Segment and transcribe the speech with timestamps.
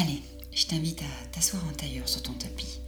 [0.00, 2.80] Allez, je t'invite à t'asseoir en tailleur sur ton tapis,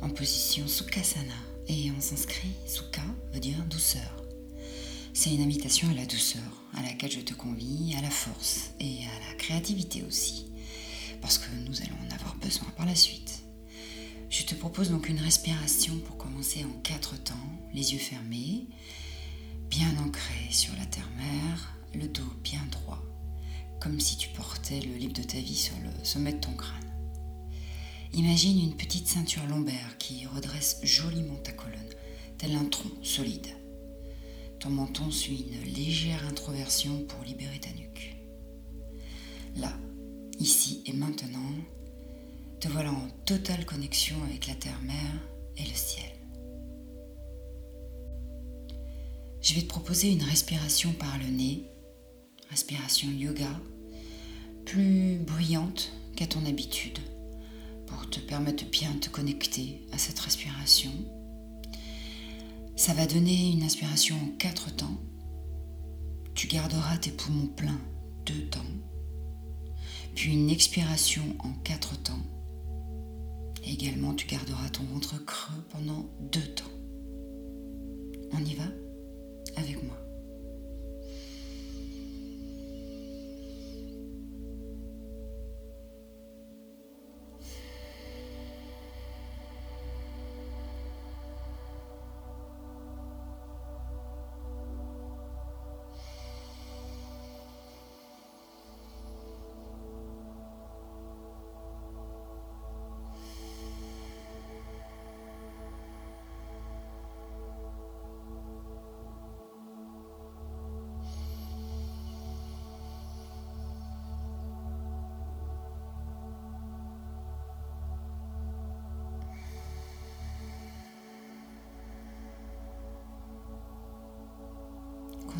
[0.00, 1.34] en position Sukhasana.
[1.66, 3.02] Et en sanskrit, Sukha
[3.32, 4.22] veut dire douceur.
[5.14, 8.98] C'est une invitation à la douceur, à laquelle je te convie, à la force et
[9.04, 10.46] à la créativité aussi,
[11.20, 13.42] parce que nous allons en avoir besoin par la suite.
[14.30, 18.68] Je te propose donc une respiration pour commencer en quatre temps, les yeux fermés,
[19.70, 23.02] bien ancrés sur la terre-mère, le dos bien droit,
[23.84, 26.90] comme si tu portais le livre de ta vie sur le sommet de ton crâne.
[28.14, 31.94] Imagine une petite ceinture lombaire qui redresse joliment ta colonne,
[32.38, 33.48] tel un tronc solide.
[34.58, 38.16] Ton menton suit une légère introversion pour libérer ta nuque.
[39.56, 39.76] Là,
[40.38, 41.52] ici et maintenant,
[42.60, 45.28] te voilà en totale connexion avec la terre-mère
[45.58, 46.10] et le ciel.
[49.42, 51.64] Je vais te proposer une respiration par le nez,
[52.48, 53.50] respiration yoga,
[54.64, 56.98] plus bruyante qu'à ton habitude
[57.86, 60.90] pour te permettre de bien te connecter à cette respiration.
[62.76, 64.98] Ça va donner une inspiration en quatre temps.
[66.34, 67.80] Tu garderas tes poumons pleins
[68.26, 68.60] deux temps.
[70.14, 72.22] Puis une expiration en quatre temps.
[73.64, 76.64] Et également, tu garderas ton ventre creux pendant deux temps.
[78.32, 78.64] On y va?
[79.56, 80.03] Avec moi.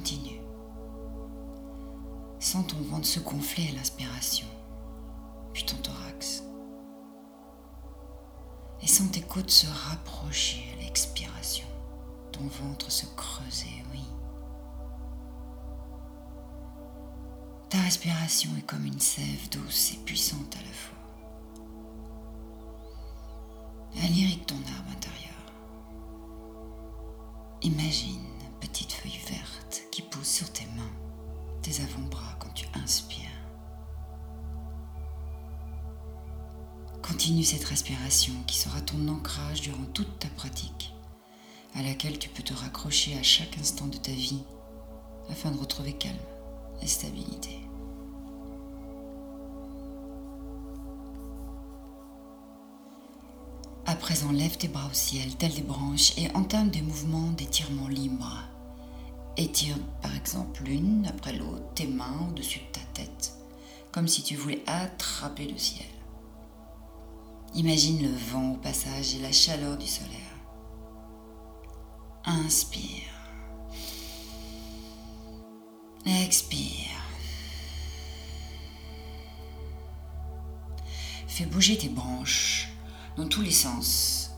[0.05, 0.43] Continue.
[2.39, 4.47] Sens ton ventre se gonfler à l'inspiration,
[5.55, 6.43] puis ton thorax.
[8.83, 11.67] Et sens tes côtes se rapprocher à l'expiration,
[12.33, 14.05] ton ventre se creuser, oui.
[17.71, 20.94] Ta respiration est comme une sève douce et puissante à la fois.
[37.45, 40.95] Cette respiration qui sera ton ancrage durant toute ta pratique,
[41.75, 44.43] à laquelle tu peux te raccrocher à chaque instant de ta vie
[45.29, 46.17] afin de retrouver calme
[46.81, 47.61] et stabilité.
[53.85, 57.89] À présent, lève tes bras au ciel, tels des branches, et entame des mouvements d'étirement
[57.89, 58.43] libre.
[59.37, 63.35] Étire par exemple l'une après l'autre tes mains au-dessus de ta tête,
[63.93, 65.94] comme si tu voulais attraper le ciel.
[67.57, 70.11] Imagine le vent au passage et la chaleur du solaire.
[72.25, 73.13] Inspire.
[76.05, 76.91] Expire.
[81.29, 82.71] Fais bouger tes branches
[83.17, 84.33] dans tous les sens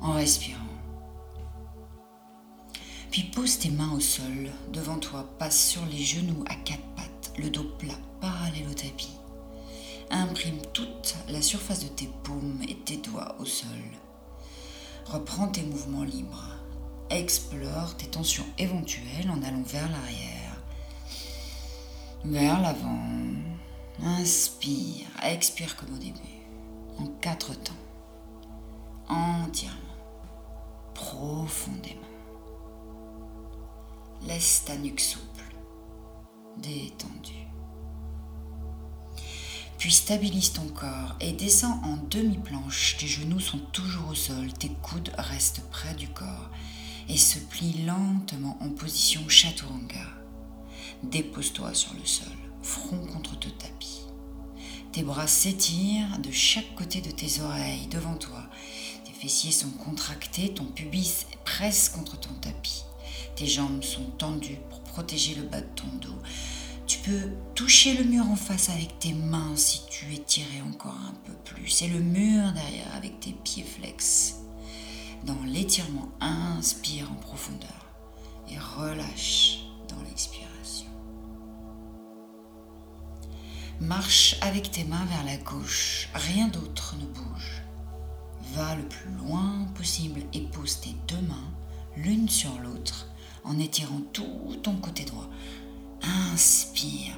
[0.00, 0.60] en respirant.
[3.12, 7.32] Puis pose tes mains au sol, devant toi, passe sur les genoux à quatre pattes,
[7.38, 9.16] le dos plat, parallèle au tapis.
[10.10, 13.68] Imprime toute la surface de tes paumes et tes doigts au sol.
[15.06, 16.50] Reprends tes mouvements libres.
[17.10, 20.60] Explore tes tensions éventuelles en allant vers l'arrière,
[22.24, 23.00] vers l'avant.
[24.02, 26.18] Inspire, expire comme au début,
[26.98, 27.72] en quatre temps,
[29.08, 29.78] entièrement,
[30.94, 32.02] profondément.
[34.26, 35.54] Laisse ta nuque souple,
[36.58, 37.45] détendue.
[39.90, 42.96] Stabilise ton corps et descends en demi-planche.
[42.98, 46.50] Tes genoux sont toujours au sol, tes coudes restent près du corps
[47.08, 50.06] et se plient lentement en position chaturanga.
[51.04, 54.02] Dépose-toi sur le sol, front contre ton tapis.
[54.92, 58.42] Tes bras s'étirent de chaque côté de tes oreilles devant toi.
[59.04, 62.82] Tes fessiers sont contractés, ton pubis presse contre ton tapis.
[63.36, 66.18] Tes jambes sont tendues pour protéger le bas de ton dos.
[66.86, 71.14] Tu peux toucher le mur en face avec tes mains si tu étirais encore un
[71.24, 71.82] peu plus.
[71.82, 74.36] Et le mur derrière avec tes pieds flex.
[75.24, 77.86] Dans l'étirement, inspire en profondeur
[78.48, 80.86] et relâche dans l'expiration.
[83.80, 87.62] Marche avec tes mains vers la gauche, rien d'autre ne bouge.
[88.54, 91.50] Va le plus loin possible et pose tes deux mains
[91.96, 93.08] l'une sur l'autre
[93.44, 95.28] en étirant tout ton côté droit.
[96.32, 97.14] Inspire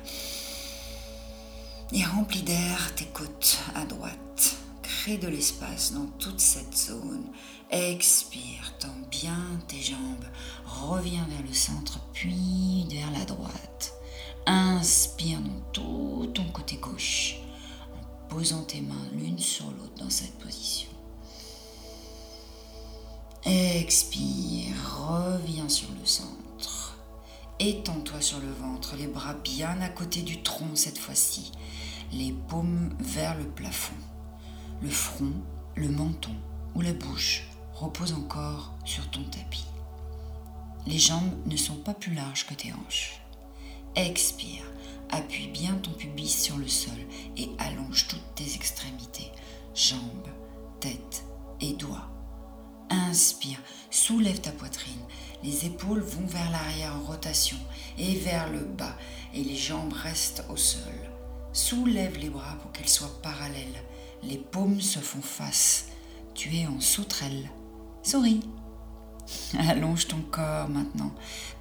[1.93, 4.57] et remplis d'air tes côtes à droite.
[4.83, 7.27] Crée de l'espace dans toute cette zone.
[7.71, 10.25] Expire, tends bien tes jambes.
[10.65, 13.95] Reviens vers le centre, puis vers la droite.
[14.47, 17.37] Inspire dans tout ton côté gauche
[17.95, 20.89] en posant tes mains l'une sur l'autre dans cette position.
[23.45, 26.38] Expire, reviens sur le centre.
[27.61, 31.51] Étends-toi sur le ventre, les bras bien à côté du tronc cette fois-ci,
[32.13, 33.97] les paumes vers le plafond.
[34.81, 35.33] Le front,
[35.75, 36.35] le menton
[36.77, 39.67] ou la bouche reposent encore sur ton tapis.
[40.87, 43.21] Les jambes ne sont pas plus larges que tes hanches.
[43.97, 44.63] Expire,
[45.11, 46.99] appuie bien ton pubis sur le sol
[47.37, 49.33] et allonge toutes tes extrémités,
[49.75, 50.29] jambes,
[50.79, 51.25] tête
[51.61, 52.09] et doigts.
[52.89, 53.59] Inspire,
[53.91, 55.03] soulève ta poitrine.
[55.43, 57.59] Les épaules vont vers l'arrière en rotation
[57.97, 58.97] et vers le bas
[59.35, 60.83] et les jambes restent au sol.
[61.53, 63.83] Soulève les bras pour qu'elles soient parallèles.
[64.23, 65.87] Les paumes se font face.
[66.35, 67.51] Tu es en sauterelle.
[68.03, 68.49] Souris.
[69.59, 71.13] Allonge ton corps maintenant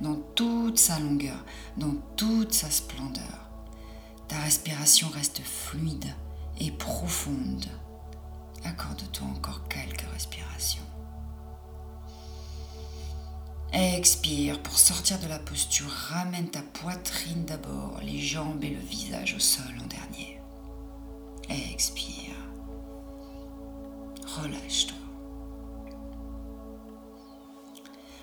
[0.01, 1.44] dans toute sa longueur,
[1.75, 3.50] dans toute sa splendeur.
[4.27, 6.13] Ta respiration reste fluide
[6.59, 7.65] et profonde.
[8.63, 10.87] Accorde-toi encore quelques respirations.
[13.77, 15.88] Expire pour sortir de la posture.
[15.88, 20.39] Ramène ta poitrine d'abord, les jambes et le visage au sol en dernier.
[21.47, 22.33] Expire.
[24.25, 24.97] Relâche-toi.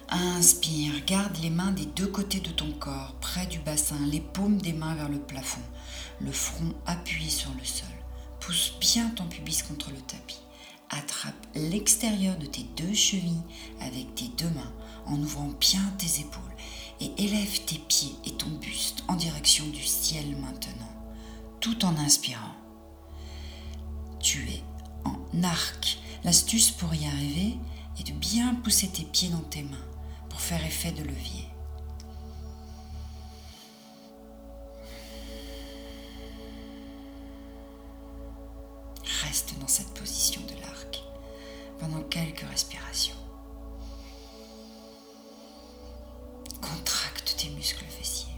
[0.09, 4.61] Inspire, garde les mains des deux côtés de ton corps, près du bassin, les paumes
[4.61, 5.63] des mains vers le plafond,
[6.21, 7.87] le front appuyé sur le sol.
[8.41, 10.41] Pousse bien ton pubis contre le tapis.
[10.91, 13.43] Attrape l'extérieur de tes deux chevilles
[13.81, 14.73] avec tes deux mains
[15.07, 16.43] en ouvrant bien tes épaules
[17.01, 20.93] et élève tes pieds et ton buste en direction du ciel maintenant,
[21.61, 22.55] tout en inspirant.
[24.21, 24.63] Tu es
[25.05, 25.99] en arc.
[26.23, 27.59] L'astuce pour y arriver
[27.99, 29.77] est de bien pousser tes pieds dans tes mains
[30.31, 31.47] pour faire effet de levier.
[39.23, 41.03] Reste dans cette position de l'arc
[41.79, 43.24] pendant quelques respirations.
[46.65, 48.33] Contracte tes muscles fessiers.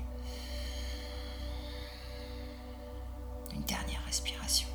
[3.54, 4.66] Une dernière respiration.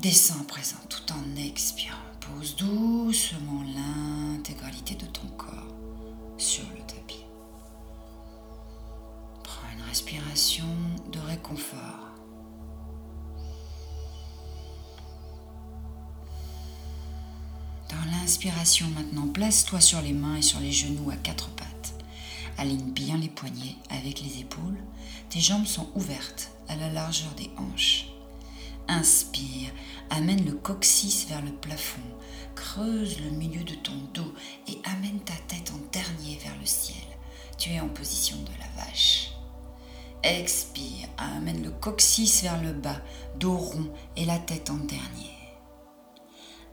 [0.00, 1.96] Descends à présent tout en expirant.
[2.20, 5.76] Pose doucement l'intégralité de ton corps
[6.38, 7.24] sur le tapis.
[9.44, 10.66] Prends une respiration
[11.12, 12.01] de réconfort.
[17.92, 21.94] Dans l'inspiration maintenant, place-toi sur les mains et sur les genoux à quatre pattes.
[22.56, 24.78] Aligne bien les poignets avec les épaules.
[25.28, 28.06] Tes jambes sont ouvertes à la largeur des hanches.
[28.88, 29.70] Inspire,
[30.08, 32.00] amène le coccyx vers le plafond,
[32.54, 34.32] creuse le milieu de ton dos
[34.68, 36.96] et amène ta tête en dernier vers le ciel.
[37.58, 39.32] Tu es en position de la vache.
[40.22, 43.02] Expire, amène le coccyx vers le bas,
[43.38, 45.41] dos rond et la tête en dernier.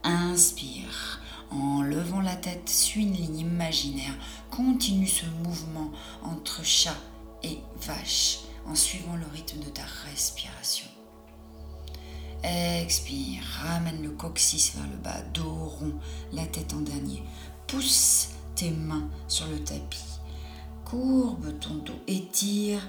[0.09, 1.19] Inspire.
[1.51, 4.15] En levant la tête, suis une ligne imaginaire.
[4.49, 5.91] Continue ce mouvement
[6.23, 6.97] entre chat
[7.43, 10.87] et vache en suivant le rythme de ta respiration.
[12.43, 15.93] Expire, ramène le coccyx vers le bas, dos rond,
[16.33, 17.21] la tête en dernier.
[17.67, 20.19] Pousse tes mains sur le tapis.
[20.85, 22.81] Courbe ton dos, étire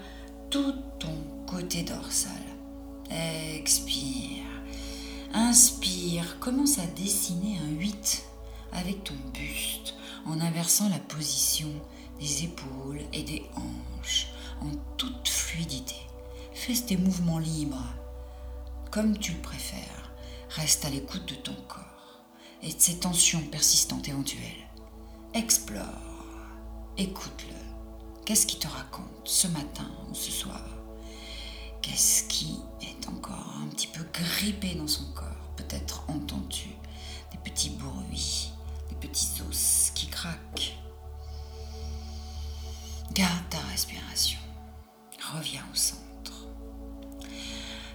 [0.48, 1.14] tout ton
[1.46, 2.32] côté dorsal.
[3.10, 4.50] Expire.
[5.32, 8.25] Inspire, commence à dessiner un 8
[8.72, 9.94] avec ton buste
[10.26, 11.68] en inversant la position
[12.18, 14.26] des épaules et des hanches
[14.60, 15.94] en toute fluidité.
[16.52, 17.94] Fais tes mouvements libres
[18.90, 20.12] comme tu le préfères.
[20.50, 22.25] Reste à l'écoute de ton corps
[22.62, 24.68] et de ses tensions persistantes éventuelles.
[25.32, 26.26] Explore,
[26.99, 27.54] écoute-le.
[28.25, 30.64] Qu'est-ce qui te raconte ce matin ou ce soir?
[31.82, 32.58] Qu'est-ce qui
[33.62, 35.26] un petit peu grippé dans son corps
[35.56, 36.68] Peut-être entends-tu
[37.32, 38.50] des petits bruits,
[38.88, 40.76] des petits os qui craquent.
[43.12, 44.38] Garde ta respiration.
[45.34, 46.46] Reviens au centre.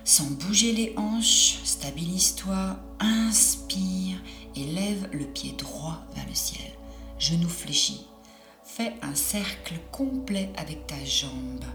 [0.04, 4.20] Sans bouger les hanches, stabilise-toi, inspire
[4.56, 6.72] et lève le pied droit vers le ciel.
[7.18, 8.06] Genou fléchi.
[8.64, 11.66] Fais un cercle complet avec ta jambe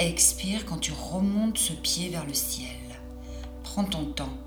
[0.00, 2.68] Expire quand tu remontes ce pied vers le ciel.
[3.64, 4.38] Prends ton temps.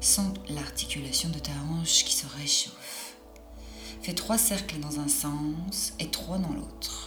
[0.00, 3.14] Sens l'articulation de ta hanche qui se réchauffe.
[4.00, 7.03] Fais trois cercles dans un sens et trois dans l'autre.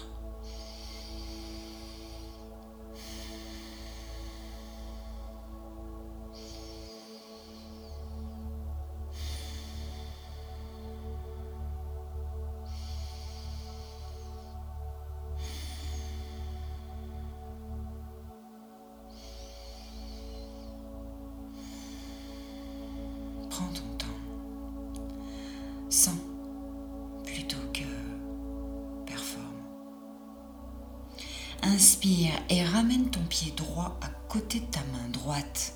[31.77, 35.75] Inspire et ramène ton pied droit à côté de ta main droite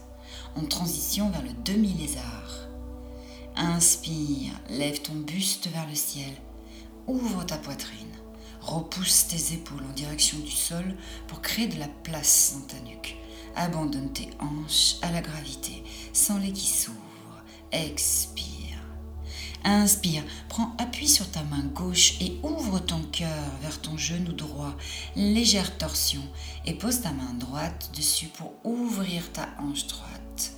[0.56, 2.68] en transition vers le demi-lézard.
[3.56, 6.34] Inspire, lève ton buste vers le ciel,
[7.06, 8.16] ouvre ta poitrine,
[8.62, 10.96] repousse tes épaules en direction du sol
[11.28, 13.16] pour créer de la place dans ta nuque.
[13.56, 16.98] Abandonne tes hanches à la gravité, sans les qui s'ouvrent.
[17.72, 18.71] Expire.
[19.64, 24.76] Inspire, prends appui sur ta main gauche et ouvre ton cœur vers ton genou droit,
[25.16, 26.22] légère torsion,
[26.66, 30.54] et pose ta main droite dessus pour ouvrir ta hanche droite.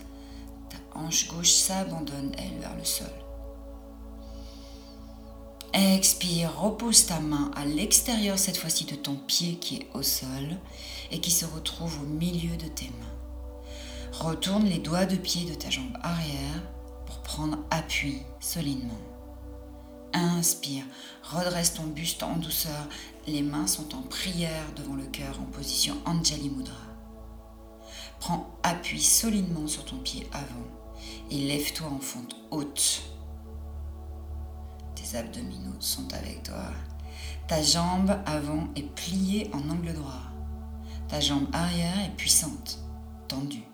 [0.70, 3.12] Ta hanche gauche s'abandonne, elle, vers le sol.
[5.74, 10.58] Expire, repose ta main à l'extérieur cette fois-ci de ton pied qui est au sol
[11.12, 14.20] et qui se retrouve au milieu de tes mains.
[14.20, 16.62] Retourne les doigts de pied de ta jambe arrière
[17.24, 19.00] prendre appui solidement.
[20.14, 20.84] Inspire,
[21.24, 22.88] redresse ton buste en douceur,
[23.26, 26.76] les mains sont en prière devant le cœur en position Anjali Mudra.
[28.20, 30.68] Prends appui solidement sur ton pied avant
[31.32, 33.02] et lève-toi en fente haute.
[34.96, 36.72] Tes abdominaux sont avec toi.
[37.48, 40.22] Ta jambe avant est pliée en angle droit.
[41.10, 42.80] Ta jambe arrière est puissante,
[43.28, 43.68] tendue,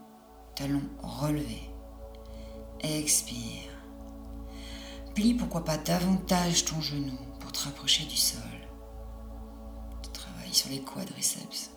[0.56, 1.69] talon relevé.
[2.82, 3.70] Expire.
[5.14, 8.40] Plie pourquoi pas davantage ton genou pour te rapprocher du sol.
[10.02, 11.72] Tu travailles sur les quadriceps.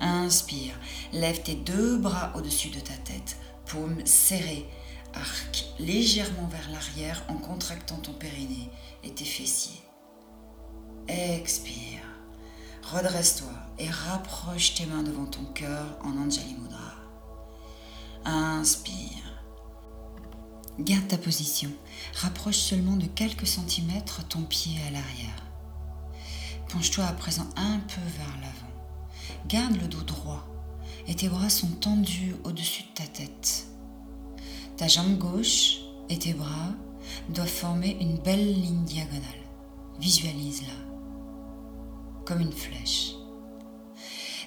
[0.00, 0.74] Inspire.
[1.12, 3.38] Lève tes deux bras au-dessus de ta tête.
[3.66, 4.68] Paume serrée.
[5.14, 8.70] Arc légèrement vers l'arrière en contractant ton périnée
[9.02, 9.80] et tes fessiers.
[11.08, 12.02] Expire.
[12.82, 16.94] Redresse-toi et rapproche tes mains devant ton cœur en Anjali Mudra.
[18.24, 19.27] Inspire.
[20.78, 21.70] Garde ta position.
[22.14, 25.44] Rapproche seulement de quelques centimètres ton pied à l'arrière.
[26.68, 29.44] Penche-toi à présent un peu vers l'avant.
[29.48, 30.46] Garde le dos droit
[31.08, 33.66] et tes bras sont tendus au-dessus de ta tête.
[34.76, 36.74] Ta jambe gauche et tes bras
[37.30, 39.22] doivent former une belle ligne diagonale.
[39.98, 40.88] Visualise-la
[42.24, 43.14] comme une flèche.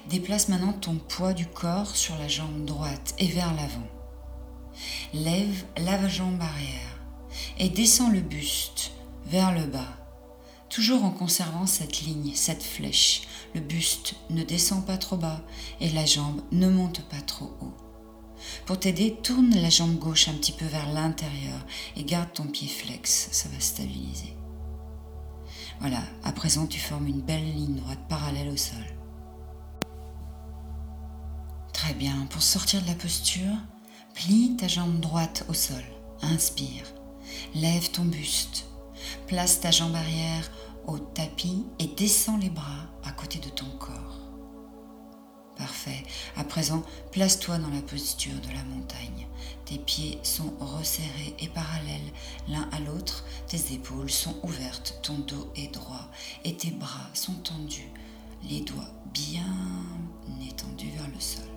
[0.10, 4.01] Déplace maintenant ton poids du corps sur la jambe droite et vers l'avant.
[5.14, 7.00] Lève la jambe arrière
[7.58, 8.92] et descends le buste
[9.26, 9.98] vers le bas,
[10.70, 13.24] toujours en conservant cette ligne, cette flèche.
[13.54, 15.42] Le buste ne descend pas trop bas
[15.80, 17.78] et la jambe ne monte pas trop haut.
[18.66, 22.68] Pour t'aider, tourne la jambe gauche un petit peu vers l'intérieur et garde ton pied
[22.68, 24.36] flex, ça va stabiliser.
[25.80, 28.86] Voilà, à présent tu formes une belle ligne droite parallèle au sol.
[31.74, 33.56] Très bien, pour sortir de la posture,
[34.26, 35.84] Plie ta jambe droite au sol.
[36.22, 36.86] Inspire.
[37.56, 38.66] Lève ton buste.
[39.26, 40.52] Place ta jambe arrière
[40.86, 44.20] au tapis et descends les bras à côté de ton corps.
[45.58, 46.04] Parfait.
[46.36, 49.28] À présent, place-toi dans la posture de la montagne.
[49.66, 52.14] Tes pieds sont resserrés et parallèles
[52.48, 53.26] l'un à l'autre.
[53.48, 55.00] Tes épaules sont ouvertes.
[55.02, 56.12] Ton dos est droit
[56.44, 57.92] et tes bras sont tendus.
[58.44, 59.58] Les doigts bien
[60.48, 61.51] étendus vers le sol.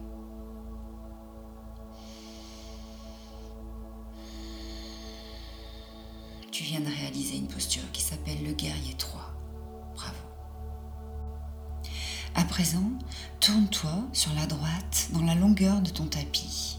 [6.54, 9.20] Tu viens de réaliser une posture qui s'appelle le guerrier 3.
[9.96, 10.14] Bravo.
[12.36, 12.92] À présent,
[13.40, 16.78] tourne-toi sur la droite dans la longueur de ton tapis.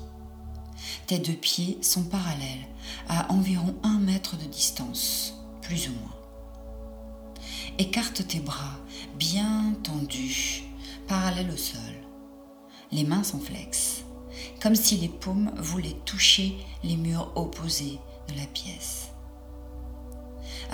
[1.07, 2.65] Tes deux pieds sont parallèles
[3.09, 6.15] à environ un mètre de distance, plus ou moins.
[7.77, 8.79] Écarte tes bras
[9.19, 10.63] bien tendus,
[11.09, 11.81] parallèles au sol.
[12.93, 14.05] Les mains sont flexes,
[14.61, 19.04] comme si les paumes voulaient toucher les murs opposés de la pièce.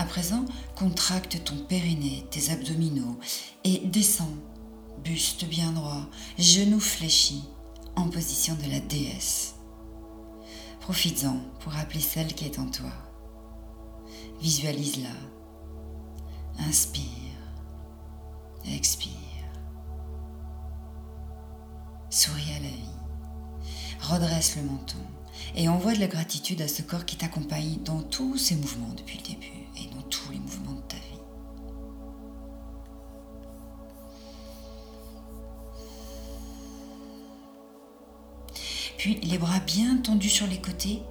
[0.01, 3.20] À présent, contracte ton périnée, tes abdominaux
[3.63, 4.34] et descends,
[5.03, 7.43] buste bien droit, genoux fléchis,
[7.96, 9.53] en position de la déesse.
[10.79, 12.91] Profites-en pour appeler celle qui est en toi.
[14.41, 16.65] Visualise-la.
[16.67, 17.05] Inspire.
[18.65, 19.12] Expire.
[22.10, 23.70] Souris à la vie.
[24.00, 24.98] Redresse le menton
[25.55, 29.20] et envoie de la gratitude à ce corps qui t'accompagne dans tous ses mouvements depuis
[29.20, 31.01] le début dans tous les mouvements de ta vie.
[38.97, 41.01] Puis les bras bien tendus sur les côtés,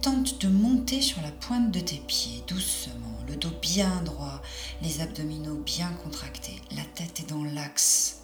[0.00, 4.40] tente de monter sur la pointe de tes pieds doucement, le dos bien droit,
[4.80, 8.22] les abdominaux bien contractés, la tête est dans l'axe.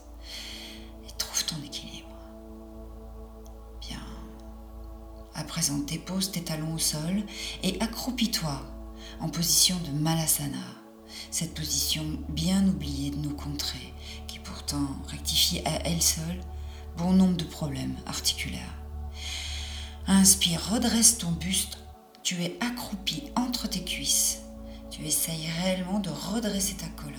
[1.06, 2.08] Et trouve ton équilibre.
[3.86, 4.00] Bien.
[5.34, 7.22] À présent, dépose tes talons au sol
[7.62, 8.62] et accroupis-toi
[9.20, 10.58] en position de Malasana.
[11.30, 13.94] Cette position bien oubliée de nos contrées,
[14.26, 16.40] qui pourtant rectifie à elle seule
[16.96, 18.74] bon nombre de problèmes articulaires.
[20.06, 21.78] Inspire, redresse ton buste.
[22.22, 24.40] Tu es accroupi entre tes cuisses.
[24.90, 27.14] Tu essayes réellement de redresser ta colonne.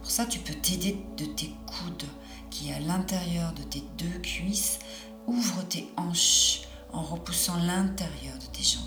[0.00, 2.08] Pour ça, tu peux t'aider de tes coudes
[2.50, 4.78] qui, à l'intérieur de tes deux cuisses,
[5.26, 8.82] ouvrent tes hanches en repoussant l'intérieur de tes jambes.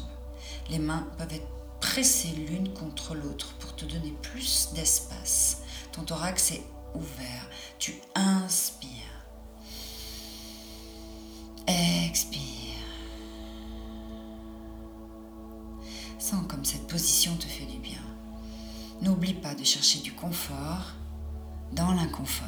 [0.70, 5.64] Les mains peuvent être pressées l'une contre l'autre pour te donner plus d'espace.
[5.92, 6.64] Ton thorax est
[6.96, 7.50] ouvert.
[7.80, 8.90] Tu inspires.
[11.68, 12.40] Expire.
[16.20, 18.00] Sens comme cette position te fait du bien.
[19.02, 20.94] N'oublie pas de chercher du confort
[21.74, 22.48] dans l'inconfort.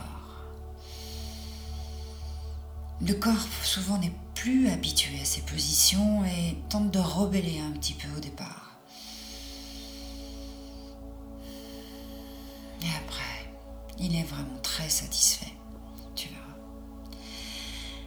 [3.02, 7.94] Le corps souvent n'est plus habitué à ces positions et tente de rebeller un petit
[7.94, 8.63] peu au départ.
[12.84, 13.50] Et après,
[14.00, 15.54] il est vraiment très satisfait.
[16.16, 16.58] Tu verras.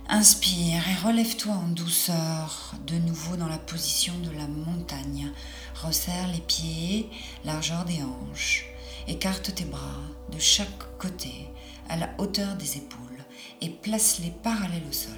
[0.08, 5.32] Inspire et relève-toi en douceur, de nouveau dans la position de la montagne.
[5.74, 7.08] Resserre les pieds,
[7.44, 8.66] largeur des hanches.
[9.08, 11.48] Écarte tes bras de chaque côté
[11.88, 13.24] à la hauteur des épaules
[13.60, 15.12] et place-les parallèles au sol.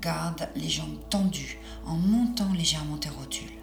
[0.00, 3.61] Garde les jambes tendues en montant légèrement tes rotules.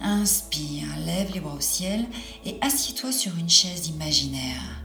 [0.00, 2.06] Inspire, lève les bras au ciel
[2.44, 4.82] et assieds-toi sur une chaise imaginaire.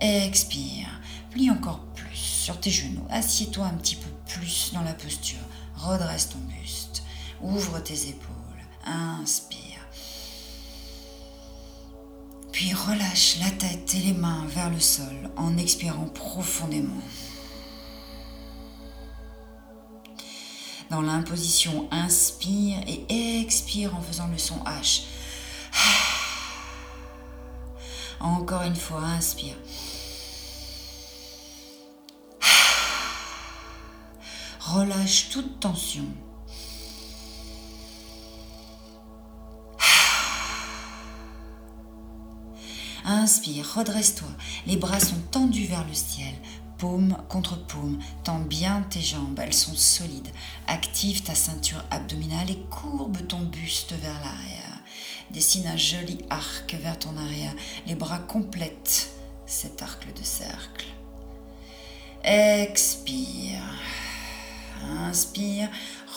[0.00, 0.88] Expire,
[1.30, 5.38] plie encore plus sur tes genoux, assieds-toi un petit peu plus dans la posture,
[5.76, 7.02] redresse ton buste,
[7.42, 8.34] ouvre tes épaules,
[8.86, 9.58] inspire.
[12.52, 17.02] Puis relâche la tête et les mains vers le sol en expirant profondément.
[20.90, 25.02] Dans l'imposition, inspire et expire en faisant le son H.
[28.20, 29.56] Encore une fois, inspire.
[34.60, 36.06] Relâche toute tension.
[43.04, 44.28] Inspire, redresse-toi.
[44.66, 46.32] Les bras sont tendus vers le ciel,
[46.78, 47.98] paume contre paume.
[48.24, 50.28] Tends bien tes jambes, elles sont solides.
[50.66, 54.78] Active ta ceinture abdominale et courbe ton buste vers l'arrière.
[55.30, 57.54] Dessine un joli arc vers ton arrière.
[57.86, 59.10] Les bras complètent
[59.46, 60.86] cet arc de cercle.
[62.24, 63.62] Expire.
[64.82, 65.68] Inspire,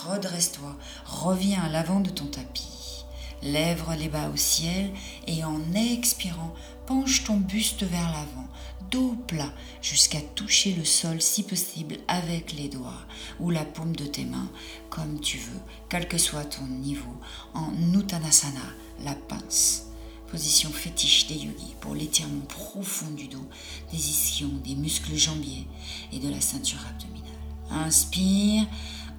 [0.08, 3.06] redresse-toi, reviens à l'avant de ton tapis.
[3.42, 4.92] Lèvre les bas au ciel
[5.26, 6.54] et en expirant,
[6.86, 8.48] penche ton buste vers l'avant,
[8.92, 9.52] dos plat
[9.82, 13.08] jusqu'à toucher le sol si possible avec les doigts
[13.40, 14.52] ou la paume de tes mains,
[14.90, 17.16] comme tu veux, quel que soit ton niveau,
[17.54, 18.60] en Uttanasana,
[19.04, 19.88] la pince.
[20.30, 23.48] Position fétiche des yogis pour l'étirement profond du dos,
[23.92, 25.68] des ischions, des muscles jambiers
[26.12, 27.32] et de la ceinture abdominale.
[27.70, 28.66] Inspire,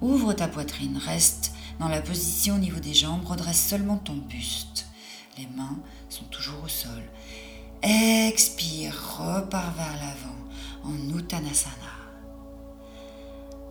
[0.01, 4.87] ouvre ta poitrine, reste dans la position au niveau des jambes, redresse seulement ton buste.
[5.37, 7.03] Les mains sont toujours au sol.
[7.83, 10.39] Expire, repars vers l'avant
[10.85, 11.73] en Uttanasana.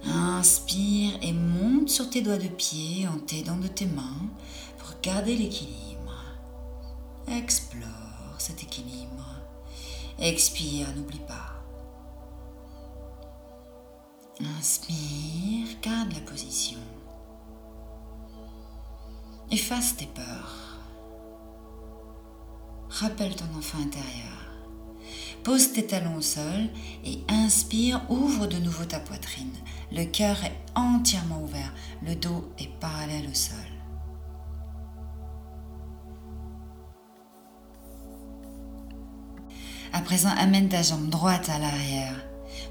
[0.05, 4.29] Inspire et monte sur tes doigts de pied en t'aidant de tes mains
[4.77, 6.15] pour garder l'équilibre.
[7.27, 9.25] Explore cet équilibre.
[10.19, 11.63] Expire, n'oublie pas.
[14.59, 16.81] Inspire, garde la position.
[19.51, 20.72] Efface tes peurs.
[22.93, 24.53] Rappelle ton enfant intérieur.
[25.45, 26.69] Pose tes talons au sol
[27.07, 29.55] et inspire, ouvre de nouveau ta poitrine.
[29.91, 33.57] Le cœur est entièrement ouvert, le dos est parallèle au sol.
[39.95, 42.23] À présent, amène ta jambe droite à l'arrière,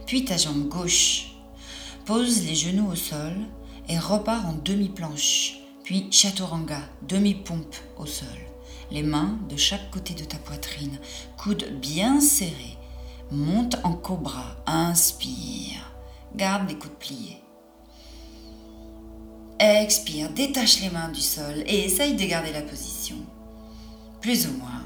[0.06, 1.36] puis ta jambe gauche
[2.06, 3.34] Pose les genoux au sol
[3.90, 8.51] et repart en demi-planche, puis chaturanga, demi-pompe au sol.
[8.92, 11.00] Les mains de chaque côté de ta poitrine,
[11.38, 12.78] coudes bien serrés.
[13.32, 15.94] Monte en cobra, inspire.
[16.36, 17.42] garde les coudes pliés.
[19.60, 23.16] Expire, détache les mains du sol et essaye de garder la position.
[24.20, 24.84] Plus ou moins.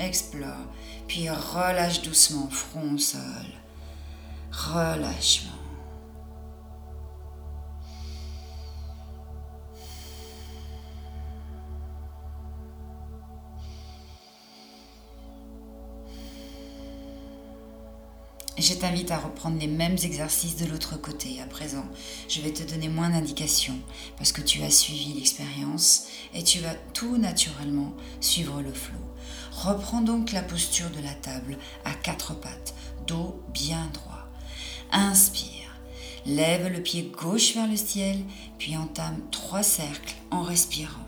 [0.00, 0.66] Explore,
[1.06, 3.20] puis relâche doucement front au sol.
[4.50, 5.53] Relâchement.
[18.56, 21.84] Je t'invite à reprendre les mêmes exercices de l'autre côté à présent.
[22.28, 23.78] Je vais te donner moins d'indications
[24.16, 28.94] parce que tu as suivi l'expérience et tu vas tout naturellement suivre le flot.
[29.50, 32.74] Reprends donc la posture de la table à quatre pattes,
[33.08, 34.28] dos bien droit.
[34.92, 35.50] Inspire.
[36.24, 38.18] Lève le pied gauche vers le ciel,
[38.58, 41.03] puis entame trois cercles en respirant.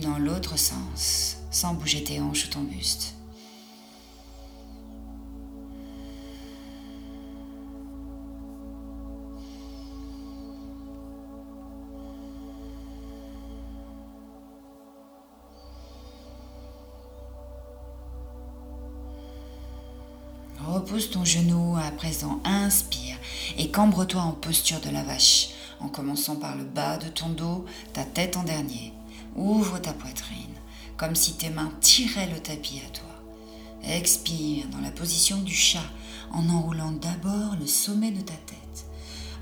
[0.00, 3.14] Dans l'autre sens, sans bouger tes hanches ou ton buste.
[20.66, 23.16] Repose ton genou à présent, inspire
[23.58, 27.66] et cambre-toi en posture de la vache, en commençant par le bas de ton dos,
[27.92, 28.92] ta tête en dernier.
[29.36, 30.54] Ouvre ta poitrine,
[30.96, 33.06] comme si tes mains tiraient le tapis à toi.
[33.82, 35.90] Expire dans la position du chat,
[36.32, 38.86] en enroulant d'abord le sommet de ta tête,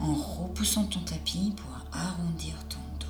[0.01, 3.07] en repoussant ton tapis pour arrondir ton dos.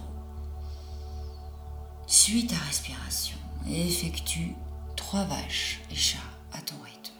[2.07, 3.37] Suis ta respiration
[3.69, 4.55] et effectue
[4.97, 6.19] trois vaches et chats
[6.53, 7.17] à ton rythme.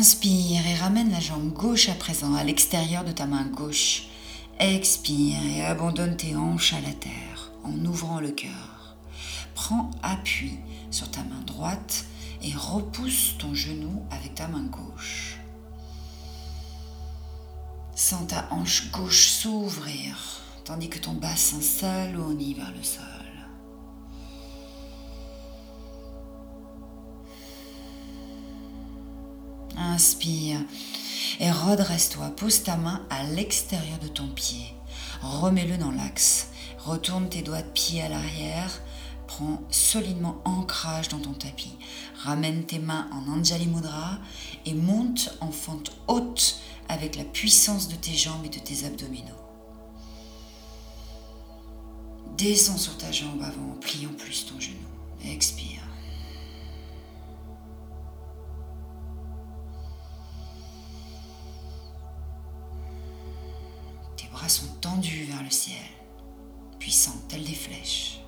[0.00, 4.04] Inspire et ramène la jambe gauche à présent à l'extérieur de ta main gauche.
[4.58, 8.96] Expire et abandonne tes hanches à la terre en ouvrant le cœur.
[9.54, 10.54] Prends appui
[10.90, 12.06] sur ta main droite
[12.42, 15.36] et repousse ton genou avec ta main gauche.
[17.94, 20.16] Sens ta hanche gauche s'ouvrir
[20.64, 23.19] tandis que ton bassin s'alourdit vers le sol.
[30.00, 30.56] Inspire
[31.40, 32.30] et redresse-toi.
[32.30, 34.72] Pose ta main à l'extérieur de ton pied.
[35.20, 36.48] Remets-le dans l'axe.
[36.78, 38.80] Retourne tes doigts de pied à l'arrière.
[39.26, 41.76] Prends solidement ancrage dans ton tapis.
[42.22, 44.18] Ramène tes mains en Anjali Mudra
[44.64, 46.58] et monte en fente haute
[46.88, 49.36] avec la puissance de tes jambes et de tes abdominaux.
[52.38, 54.78] Descends sur ta jambe avant en pliant plus ton genou.
[55.26, 55.89] Expire.
[64.32, 65.76] Bras sont tendus vers le ciel,
[66.78, 68.20] puissants tels des flèches.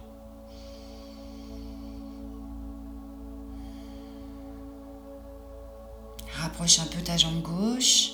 [6.34, 8.10] Rapproche un peu ta jambe gauche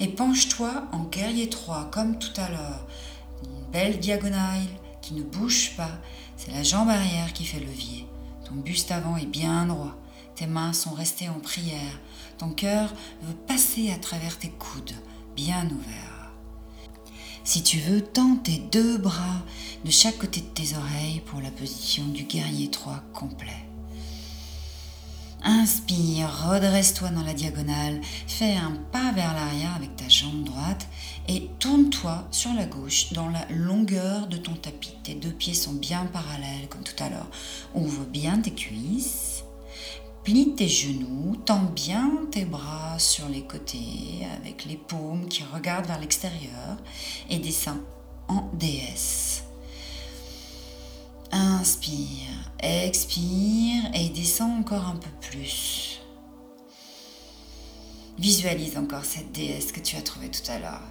[0.00, 2.86] et penche-toi en guerrier 3 comme tout à l'heure.
[3.44, 4.66] Une belle diagonale
[5.02, 5.90] qui ne bouge pas.
[6.36, 8.06] C'est la jambe arrière qui fait levier.
[8.44, 9.94] Ton buste avant est bien droit.
[10.34, 12.00] Tes mains sont restées en prière.
[12.38, 14.94] Ton cœur veut passer à travers tes coudes,
[15.36, 16.13] bien ouverts.
[17.46, 19.42] Si tu veux, tends tes deux bras
[19.84, 23.66] de chaque côté de tes oreilles pour la position du guerrier 3 complet.
[25.42, 30.88] Inspire, redresse-toi dans la diagonale, fais un pas vers l'arrière avec ta jambe droite
[31.28, 34.94] et tourne-toi sur la gauche dans la longueur de ton tapis.
[35.02, 37.28] Tes deux pieds sont bien parallèles comme tout à l'heure.
[37.74, 39.33] Ouvre bien tes cuisses
[40.24, 45.84] Plie tes genoux, tends bien tes bras sur les côtés avec les paumes qui regardent
[45.84, 46.78] vers l'extérieur
[47.28, 47.80] et descends
[48.28, 49.44] en déesse.
[51.30, 56.00] Inspire, expire et descends encore un peu plus.
[58.18, 60.88] Visualise encore cette déesse que tu as trouvée tout à l'heure.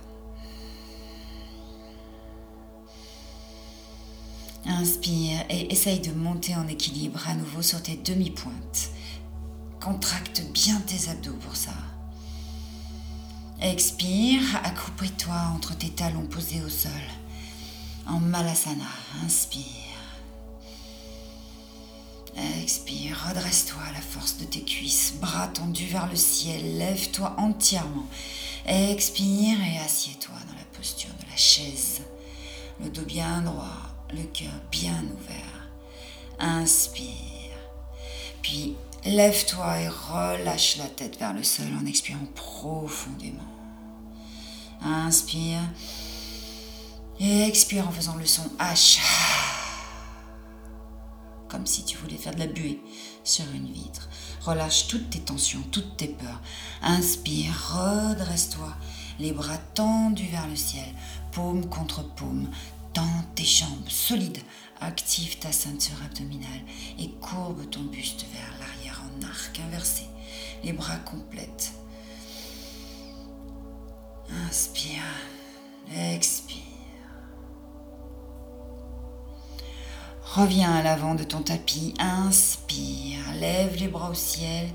[4.65, 8.91] Inspire et essaye de monter en équilibre à nouveau sur tes demi-pointes.
[9.84, 11.74] Contracte bien tes abdos pour ça.
[13.60, 16.91] Expire, accroupis-toi entre tes talons posés au sol.
[18.08, 18.86] En Malasana,
[19.26, 19.65] inspire.
[22.62, 28.08] Expire, redresse-toi à la force de tes cuisses, bras tendus vers le ciel, lève-toi entièrement.
[28.65, 32.02] Expire et assieds-toi dans la posture de la chaise,
[32.82, 35.67] le dos bien droit, le cœur bien ouvert.
[36.39, 37.58] Inspire,
[38.41, 43.44] puis lève-toi et relâche la tête vers le sol en expirant profondément.
[44.82, 45.62] Inspire
[47.20, 49.00] et expire en faisant le son H
[51.54, 52.82] comme si tu voulais faire de la buée
[53.24, 54.10] sur une vitre.
[54.42, 56.42] Relâche toutes tes tensions, toutes tes peurs.
[56.82, 58.76] Inspire, redresse-toi,
[59.20, 60.88] les bras tendus vers le ciel,
[61.32, 62.50] paume contre paume.
[62.94, 64.42] Tends tes jambes solides,
[64.82, 66.63] active ta ceinture abdominale
[67.00, 68.83] et courbe ton buste vers l'arrière
[69.23, 70.04] arc inversé,
[70.63, 71.73] les bras complètes.
[74.47, 75.04] Inspire,
[75.95, 76.62] expire.
[80.23, 84.67] Reviens à l'avant de ton tapis, inspire, lève les bras au ciel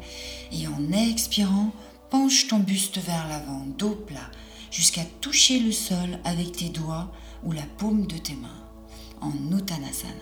[0.53, 1.73] et en expirant,
[2.11, 4.31] penche ton buste vers l'avant, dos plat,
[4.71, 7.11] jusqu'à toucher le sol avec tes doigts
[7.43, 8.65] ou la paume de tes mains.
[9.21, 10.13] En Uttanasana,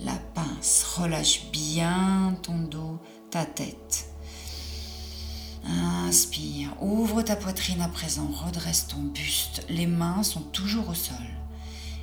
[0.00, 4.08] la pince, relâche bien ton dos, ta tête.
[5.64, 11.16] Inspire, ouvre ta poitrine à présent, redresse ton buste, les mains sont toujours au sol.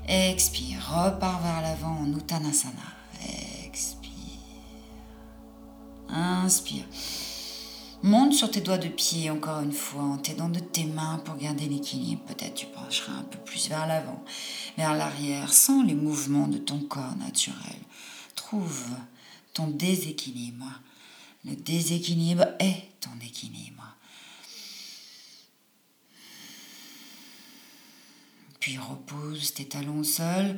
[0.08, 2.74] Expire, repars vers l'avant en Uttanasana.
[3.66, 4.12] Expire.
[6.10, 6.86] Inspire.
[8.04, 11.38] Monte sur tes doigts de pied encore une fois en t'aidant de tes mains pour
[11.38, 12.22] garder l'équilibre.
[12.26, 14.24] Peut-être tu pencheras un peu plus vers l'avant,
[14.78, 17.80] vers l'arrière, sans les mouvements de ton corps naturel.
[18.36, 18.86] Trouve
[19.56, 20.68] ton déséquilibre.
[21.46, 23.96] Le déséquilibre est ton équilibre.
[28.60, 30.58] Puis repose tes talons au sol.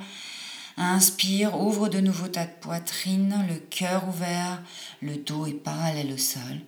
[0.77, 4.63] Inspire, ouvre de nouveau ta poitrine, le cœur ouvert,
[5.01, 6.61] le dos est parallèle au sol.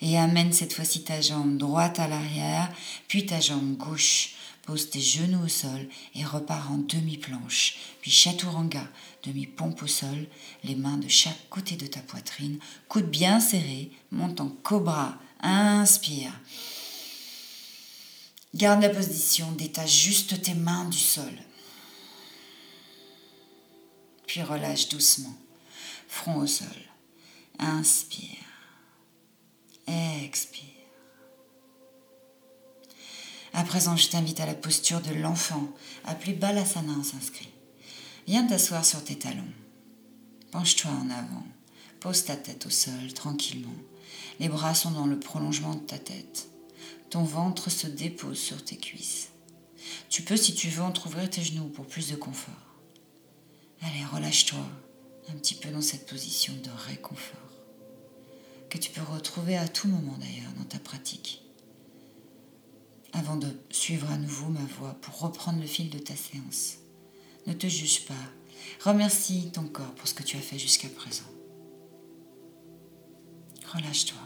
[0.00, 2.72] Et amène cette fois-ci ta jambe droite à l'arrière,
[3.08, 4.36] puis ta jambe gauche.
[4.62, 8.88] Pose tes genoux au sol et repars en demi-planche, puis chaturanga,
[9.26, 10.26] demi-pompe au sol,
[10.64, 12.58] les mains de chaque côté de ta poitrine,
[12.88, 15.18] coude bien serré, monte en cobra.
[15.40, 16.32] Inspire.
[18.54, 21.32] Garde la position, détache juste tes mains du sol.
[24.26, 25.36] Puis relâche doucement,
[26.08, 26.68] front au sol.
[27.58, 28.44] Inspire.
[29.86, 30.64] Expire.
[33.52, 35.68] À présent, je t'invite à la posture de l'enfant,
[36.04, 37.55] appelée Balasana en sanskrit.
[38.26, 39.52] Viens t'asseoir sur tes talons.
[40.50, 41.46] Penche-toi en avant.
[42.00, 43.74] Pose ta tête au sol tranquillement.
[44.40, 46.48] Les bras sont dans le prolongement de ta tête.
[47.08, 49.28] Ton ventre se dépose sur tes cuisses.
[50.10, 52.54] Tu peux, si tu veux, entr'ouvrir tes genoux pour plus de confort.
[53.82, 54.58] Allez, relâche-toi
[55.28, 57.46] un petit peu dans cette position de réconfort
[58.70, 61.42] que tu peux retrouver à tout moment d'ailleurs dans ta pratique.
[63.12, 66.78] Avant de suivre à nouveau ma voix pour reprendre le fil de ta séance,
[67.46, 68.14] ne te juge pas.
[68.80, 71.24] Remercie ton corps pour ce que tu as fait jusqu'à présent.
[73.74, 74.25] Relâche-toi.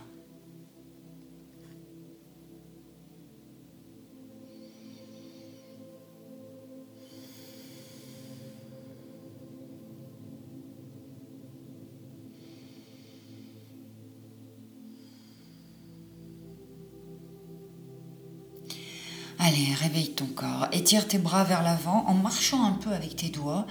[19.51, 23.31] Allez, réveille ton corps, étire tes bras vers l'avant en marchant un peu avec tes
[23.31, 23.67] doigts,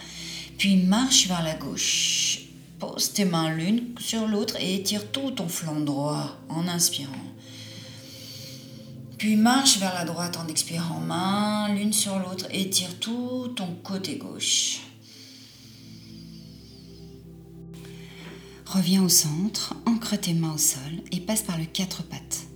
[0.58, 2.42] puis marche vers la gauche.
[2.80, 7.14] Pose tes mains l'une sur l'autre et étire tout ton flanc droit en inspirant.
[9.18, 14.18] Puis marche vers la droite en expirant, main l'une sur l'autre, étire tout ton côté
[14.18, 14.82] gauche.
[18.66, 22.48] Reviens au centre, ancre tes mains au sol et passe par le quatre pattes.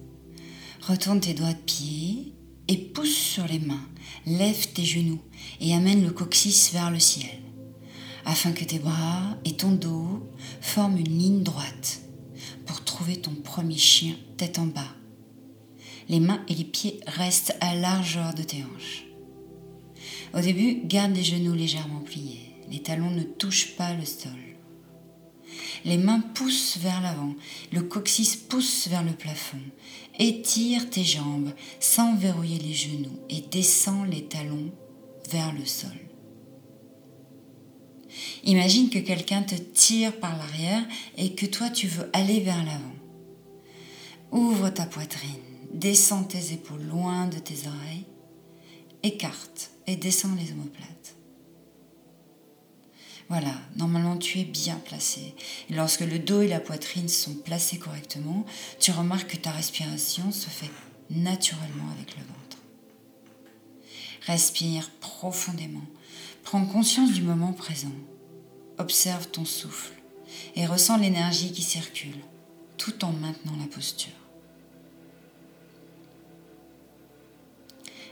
[0.81, 2.32] Retourne tes doigts de pied
[2.73, 3.87] et pousse sur les mains,
[4.25, 5.21] lève tes genoux
[5.61, 7.39] et amène le coccyx vers le ciel,
[8.25, 10.27] afin que tes bras et ton dos
[10.59, 12.01] forment une ligne droite
[12.65, 14.95] pour trouver ton premier chien tête en bas.
[16.09, 19.05] Les mains et les pieds restent à largeur de tes hanches.
[20.33, 22.55] Au début, garde les genoux légèrement pliés.
[22.71, 24.31] Les talons ne touchent pas le sol.
[25.85, 27.35] Les mains poussent vers l'avant,
[27.71, 29.59] le coccyx pousse vers le plafond.
[30.19, 34.71] Étire tes jambes sans verrouiller les genoux et descends les talons
[35.31, 35.89] vers le sol.
[38.43, 40.85] Imagine que quelqu'un te tire par l'arrière
[41.17, 42.95] et que toi tu veux aller vers l'avant.
[44.31, 45.29] Ouvre ta poitrine,
[45.73, 48.05] descends tes épaules loin de tes oreilles,
[49.01, 51.15] écarte et descends les omoplates.
[53.29, 55.33] Voilà, normalement tu es bien placé.
[55.69, 58.45] Lorsque le dos et la poitrine sont placés correctement,
[58.79, 60.69] tu remarques que ta respiration se fait
[61.09, 62.57] naturellement avec le ventre.
[64.25, 65.85] Respire profondément.
[66.43, 67.91] Prends conscience du moment présent.
[68.77, 69.93] Observe ton souffle
[70.55, 72.17] et ressens l'énergie qui circule
[72.77, 74.11] tout en maintenant la posture.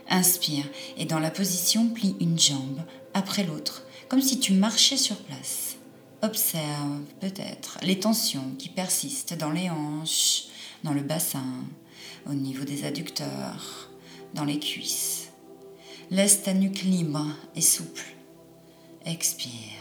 [0.08, 0.64] Inspire
[0.96, 2.80] et dans la position plie une jambe
[3.14, 5.76] après l'autre, comme si tu marchais sur place.
[6.20, 10.48] Observe peut-être les tensions qui persistent dans les hanches,
[10.84, 11.64] dans le bassin,
[12.26, 13.88] au niveau des adducteurs,
[14.34, 15.30] dans les cuisses.
[16.10, 18.04] Laisse ta nuque libre et souple.
[19.06, 19.80] Expire.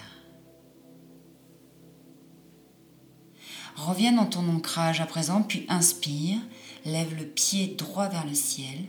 [3.76, 6.39] Reviens dans ton ancrage à présent, puis inspire,
[6.86, 8.80] lève le pied droit vers le ciel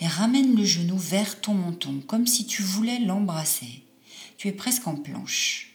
[0.00, 3.86] et ramène le genou vers ton menton, comme si tu voulais l'embrasser.
[4.40, 5.68] Tu es presque en planche.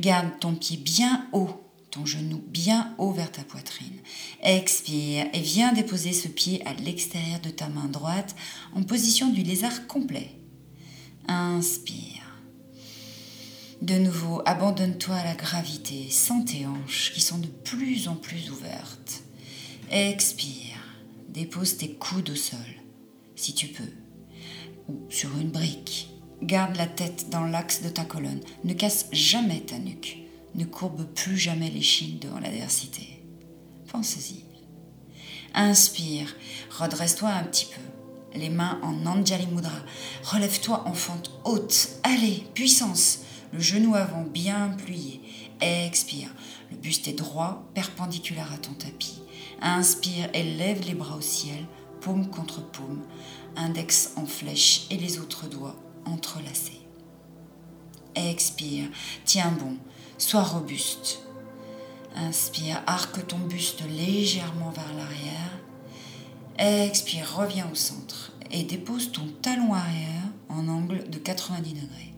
[0.00, 4.00] Garde ton pied bien haut, ton genou bien haut vers ta poitrine.
[4.42, 8.34] Expire et viens déposer ce pied à l'extérieur de ta main droite
[8.74, 10.32] en position du lézard complet.
[11.28, 12.24] Inspire.
[13.82, 18.50] De nouveau, abandonne-toi à la gravité, sans tes hanches qui sont de plus en plus
[18.50, 19.22] ouvertes.
[19.92, 20.82] Expire.
[21.28, 22.58] Dépose tes coudes au sol,
[23.36, 23.92] si tu peux,
[24.88, 26.15] ou sur une brique.
[26.42, 28.40] Garde la tête dans l'axe de ta colonne.
[28.64, 30.18] Ne casse jamais ta nuque.
[30.54, 33.22] Ne courbe plus jamais les chines devant l'adversité.
[33.90, 34.44] Pense-y.
[35.54, 36.34] Inspire.
[36.78, 38.38] Redresse-toi un petit peu.
[38.38, 39.78] Les mains en Anjali Mudra.
[40.24, 41.88] Relève-toi en fente haute.
[42.02, 43.20] Allez, puissance
[43.52, 45.22] le genou avant bien plié.
[45.60, 46.28] Expire.
[46.70, 49.22] Le buste est droit, perpendiculaire à ton tapis.
[49.62, 51.64] Inspire et lève les bras au ciel,
[52.02, 53.02] paume contre paume,
[53.56, 56.80] index en flèche et les autres doigts entrelacés.
[58.14, 58.88] Expire,
[59.24, 59.76] tiens bon,
[60.16, 61.20] sois robuste.
[62.14, 66.86] Inspire, arque ton buste légèrement vers l'arrière.
[66.86, 72.16] Expire, reviens au centre et dépose ton talon arrière en angle de 90 degrés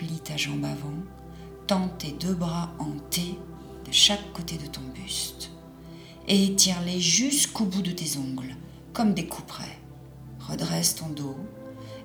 [0.00, 0.94] plie ta jambe avant,
[1.66, 3.38] tends tes deux bras en T
[3.86, 5.50] de chaque côté de ton buste
[6.26, 8.56] et étire-les jusqu'au bout de tes ongles,
[8.94, 9.78] comme des couperets.
[10.38, 11.36] Redresse ton dos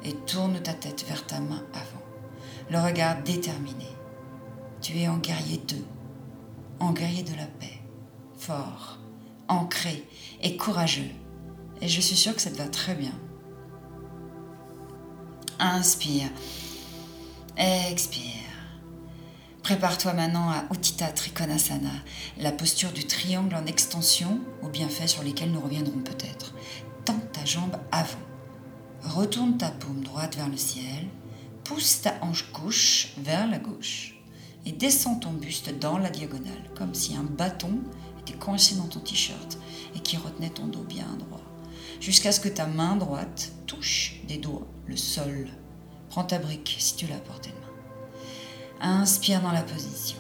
[0.05, 2.03] et tourne ta tête vers ta main avant,
[2.69, 3.87] le regard déterminé.
[4.81, 5.75] Tu es en guerrier 2,
[6.79, 7.79] en guerrier de la paix,
[8.37, 8.99] fort,
[9.47, 10.07] ancré
[10.41, 11.09] et courageux.
[11.81, 13.13] Et je suis sûre que ça te va très bien.
[15.59, 16.29] Inspire
[17.57, 18.21] Expire.
[19.63, 21.89] Prépare-toi maintenant à Uttita Trikonasana,
[22.37, 26.53] la posture du triangle en extension, aux bienfaits sur lesquels nous reviendrons peut-être.
[27.05, 28.35] Tends ta jambe avant.
[29.05, 31.07] Retourne ta paume droite vers le ciel.
[31.63, 34.15] Pousse ta hanche gauche vers la gauche.
[34.65, 37.79] Et descends ton buste dans la diagonale, comme si un bâton
[38.21, 39.59] était coincé dans ton t-shirt
[39.95, 41.41] et qui retenait ton dos bien droit.
[42.01, 45.47] Jusqu'à ce que ta main droite touche des doigts le sol
[46.09, 47.55] Prends ta brique si tu l'as portée de
[48.85, 49.01] main.
[49.01, 50.17] Inspire dans la position.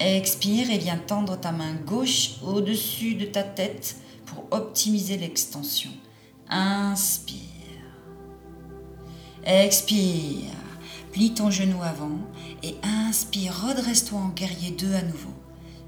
[0.00, 5.90] Expire et viens tendre ta main gauche au-dessus de ta tête pour optimiser l'extension.
[6.48, 7.38] Inspire.
[9.44, 10.50] Expire.
[11.12, 12.18] Plie ton genou avant
[12.62, 13.66] et inspire.
[13.66, 15.34] Redresse-toi en guerrier 2 à nouveau.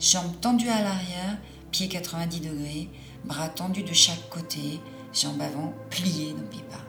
[0.01, 1.39] Jambes tendues à l'arrière,
[1.71, 2.91] pieds 90 degrés,
[3.25, 4.81] bras tendus de chaque côté,
[5.15, 6.85] jambes avant pliées, n'oublie pas.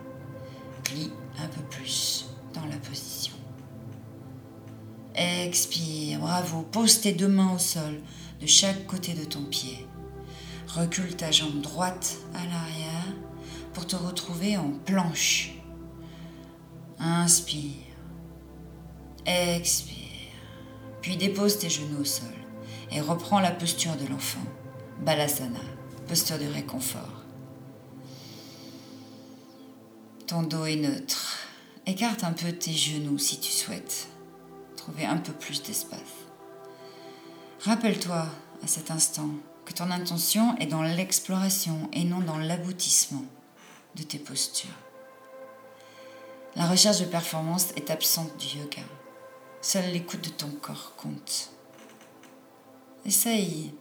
[0.84, 3.34] Plie un peu plus dans la position.
[5.15, 6.63] Expire, bravo.
[6.63, 8.01] Pose tes deux mains au sol
[8.41, 9.88] de chaque côté de ton pied.
[10.67, 13.13] Recule ta jambe droite à l'arrière
[13.76, 15.52] pour te retrouver en planche.
[16.98, 17.74] Inspire.
[19.26, 20.32] Expire.
[21.02, 22.34] Puis dépose tes genoux au sol
[22.92, 24.40] et reprends la posture de l'enfant.
[25.02, 25.60] Balasana,
[26.08, 27.24] posture de réconfort.
[30.26, 31.38] Ton dos est neutre.
[31.86, 34.08] Écarte un peu tes genoux si tu souhaites
[34.78, 36.00] trouver un peu plus d'espace.
[37.62, 38.26] Rappelle-toi
[38.63, 39.30] à cet instant
[39.65, 43.26] que ton intention est dans l'exploration et non dans l'aboutissement
[43.96, 44.69] de tes postures.
[46.56, 48.81] La recherche de performance est absente du yoga.
[49.62, 51.50] Seule l'écoute de ton corps compte.
[53.06, 53.73] Essaye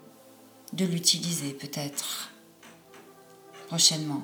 [0.72, 2.30] de l'utiliser peut-être
[3.68, 4.22] prochainement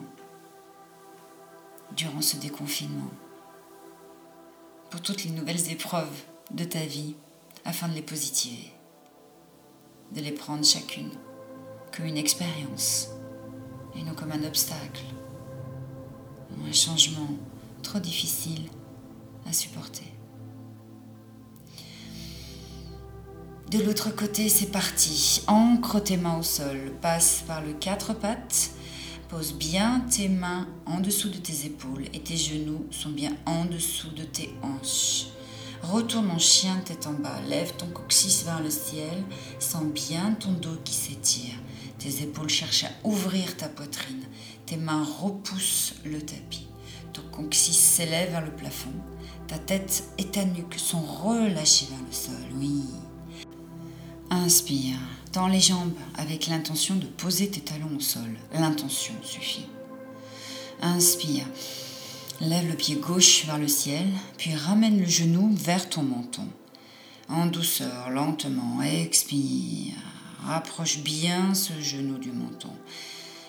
[1.97, 3.11] durant ce déconfinement,
[4.91, 7.15] pour toutes les nouvelles épreuves de ta vie,
[7.65, 8.73] afin de les positiver,
[10.13, 11.11] de les prendre chacune
[11.95, 13.09] comme une expérience
[13.95, 15.05] et non comme un obstacle,
[16.69, 17.29] un changement
[17.83, 18.69] trop difficile
[19.47, 20.05] à supporter.
[23.71, 25.43] De l'autre côté, c'est parti.
[25.47, 28.73] Ancre tes mains au sol, passe par le quatre pattes,
[29.29, 33.65] pose bien tes mains en dessous de tes épaules et tes genoux sont bien en
[33.65, 35.27] dessous de tes hanches.
[35.83, 39.25] Retourne en chien tête en bas, lève ton coccyx vers le ciel,
[39.61, 41.55] sens bien ton dos qui s'étire.
[41.99, 44.25] Tes épaules cherchent à ouvrir ta poitrine,
[44.71, 46.69] tes mains repoussent le tapis.
[47.13, 48.93] Ton coccyx s'élève vers le plafond,
[49.49, 52.85] ta tête et ta nuque sont relâchées vers le sol, oui.
[54.31, 54.97] Inspire,
[55.33, 58.31] tends les jambes avec l'intention de poser tes talons au sol.
[58.55, 59.67] L'intention suffit.
[60.81, 61.47] Inspire.
[62.41, 64.07] Lève le pied gauche vers le ciel,
[64.39, 66.47] puis ramène le genou vers ton menton.
[67.29, 69.95] En douceur, lentement, expire.
[70.45, 72.71] Rapproche bien ce genou du menton.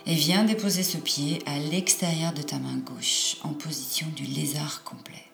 [0.06, 4.84] Et viens déposer ce pied à l'extérieur de ta main gauche, en position du lézard
[4.84, 5.26] complet.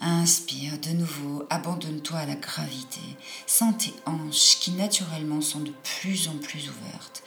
[0.00, 3.00] Inspire de nouveau, abandonne-toi à la gravité.
[3.46, 7.22] Sens tes hanches qui naturellement sont de plus en plus ouvertes.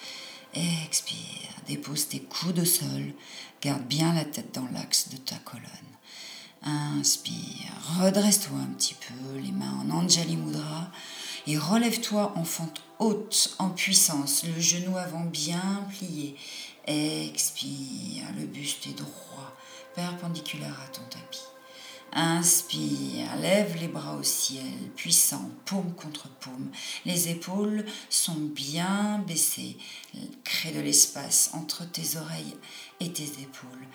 [0.55, 3.13] Expire, dépose tes coudes au sol,
[3.61, 5.67] garde bien la tête dans l'axe de ta colonne.
[6.65, 10.89] Inspire, redresse-toi un petit peu, les mains en Anjali Mudra
[11.45, 16.37] et relève-toi en fente haute, en puissance, le genou avant bien plié.
[16.87, 19.53] Expire, le buste est droit,
[19.93, 21.41] perpendiculaire à ton tapis.
[22.13, 24.63] Inspire, lève les bras au ciel,
[24.95, 26.71] puissant, paume contre paume.
[27.05, 29.77] Les épaules sont bien baissées.
[30.43, 32.55] Crée de l'espace entre tes oreilles
[32.99, 33.87] et tes épaules.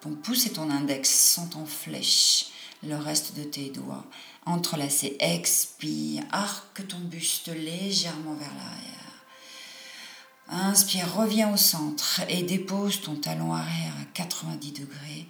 [0.00, 2.46] Ton pouce et ton index sont en flèche.
[2.82, 4.04] Le reste de tes doigts
[4.44, 5.16] entrelacés.
[5.20, 9.06] Expire, arque ton buste légèrement vers l'arrière.
[10.48, 15.26] Inspire, reviens au centre et dépose ton talon arrière à 90 degrés.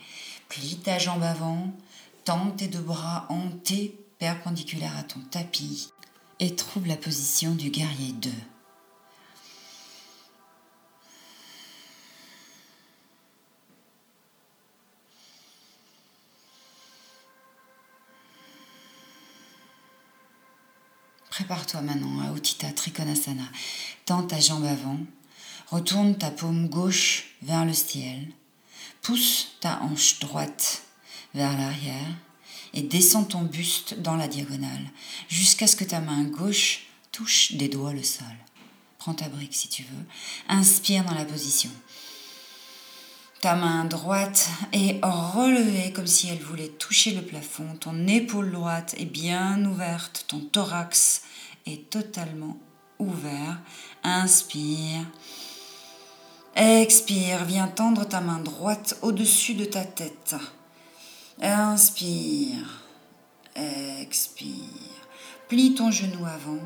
[0.49, 1.73] Plie ta jambe avant,
[2.25, 5.91] tends tes deux bras en T perpendiculaires à ton tapis
[6.39, 8.31] et trouve la position du guerrier 2.
[21.47, 23.45] Prépare-toi maintenant à Uttita Trikonasana.
[24.05, 24.99] Tends ta jambe avant,
[25.69, 28.33] retourne ta paume gauche vers le ciel,
[29.01, 30.83] pousse ta hanche droite
[31.35, 32.17] vers l'arrière
[32.75, 34.91] et descends ton buste dans la diagonale
[35.29, 38.27] jusqu'à ce que ta main gauche touche des doigts le sol.
[38.99, 40.05] Prends ta brique si tu veux.
[40.49, 41.71] Inspire dans la position.
[43.41, 47.77] Ta main droite est relevée comme si elle voulait toucher le plafond.
[47.79, 50.25] Ton épaule droite est bien ouverte.
[50.27, 51.23] Ton thorax
[51.67, 52.57] est totalement
[52.99, 53.61] ouvert.
[54.03, 55.01] Inspire.
[56.55, 57.45] Expire.
[57.45, 60.35] Viens tendre ta main droite au-dessus de ta tête.
[61.41, 62.83] Inspire.
[63.55, 64.55] Expire.
[65.49, 66.61] Plie ton genou avant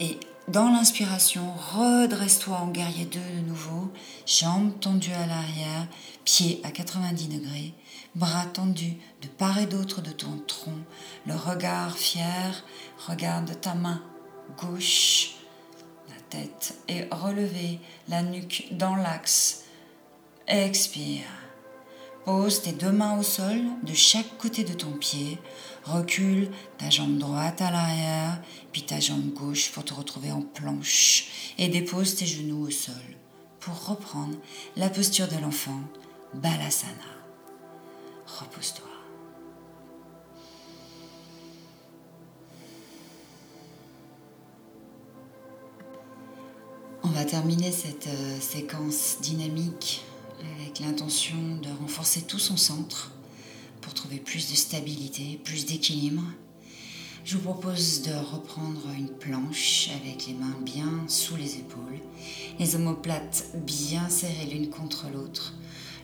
[0.00, 0.18] et
[0.48, 3.92] dans l'inspiration, redresse-toi en guerrier 2 de nouveau,
[4.26, 5.86] jambes tendues à l'arrière,
[6.24, 7.74] pieds à 90 degrés,
[8.16, 10.76] bras tendus de part et d'autre de ton tronc,
[11.26, 12.64] le regard fier,
[13.06, 14.02] regarde ta main
[14.58, 15.34] gauche,
[16.08, 17.78] la tête est relevée,
[18.08, 19.64] la nuque dans l'axe.
[20.46, 21.24] Expire.
[22.24, 25.38] Pose tes deux mains au sol de chaque côté de ton pied.
[25.84, 28.40] Recule ta jambe droite à l'arrière,
[28.72, 31.54] puis ta jambe gauche pour te retrouver en planche.
[31.58, 32.94] Et dépose tes genoux au sol
[33.58, 34.36] pour reprendre
[34.76, 35.80] la posture de l'enfant,
[36.34, 36.92] Balasana.
[38.26, 38.91] Repose-toi.
[47.04, 50.04] On va terminer cette euh, séquence dynamique
[50.56, 53.10] avec l'intention de renforcer tout son centre
[53.80, 56.22] pour trouver plus de stabilité, plus d'équilibre.
[57.24, 61.98] Je vous propose de reprendre une planche avec les mains bien sous les épaules,
[62.60, 65.54] les omoplates bien serrées l'une contre l'autre.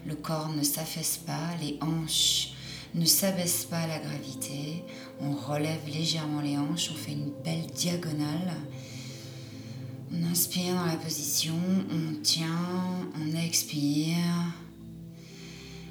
[0.04, 2.54] Le corps ne s'affaisse pas, les hanches
[2.96, 4.82] ne s'abaissent pas à la gravité.
[5.20, 8.52] On relève légèrement les hanches, on fait une belle diagonale
[10.12, 11.58] on inspire dans la position,
[11.90, 14.54] on tient, on expire.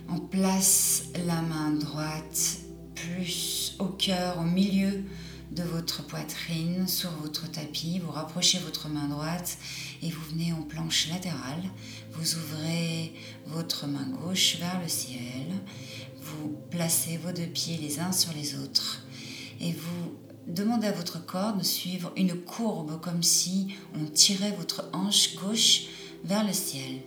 [0.09, 2.59] On place la main droite
[2.95, 5.03] plus au cœur, au milieu
[5.51, 7.99] de votre poitrine, sur votre tapis.
[7.99, 9.57] Vous rapprochez votre main droite
[10.01, 11.63] et vous venez en planche latérale.
[12.13, 13.13] Vous ouvrez
[13.47, 15.47] votre main gauche vers le ciel.
[16.21, 19.03] Vous placez vos deux pieds les uns sur les autres
[19.59, 20.17] et vous
[20.47, 25.87] Demandez à votre corps de suivre une courbe comme si on tirait votre hanche gauche
[26.23, 27.01] vers le ciel.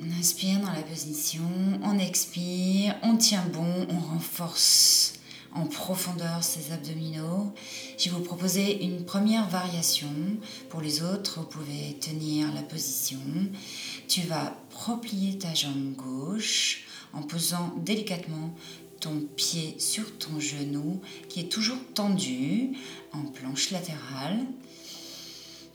[0.00, 1.42] On inspire dans la position,
[1.82, 5.14] on expire, on tient bon, on renforce
[5.54, 7.52] en profondeur ces abdominaux.
[7.98, 10.08] Je vais vous proposer une première variation.
[10.70, 13.20] Pour les autres, vous pouvez tenir la position.
[14.08, 18.54] Tu vas replier ta jambe gauche en posant délicatement
[19.12, 22.70] pied sur ton genou qui est toujours tendu
[23.12, 24.38] en planche latérale.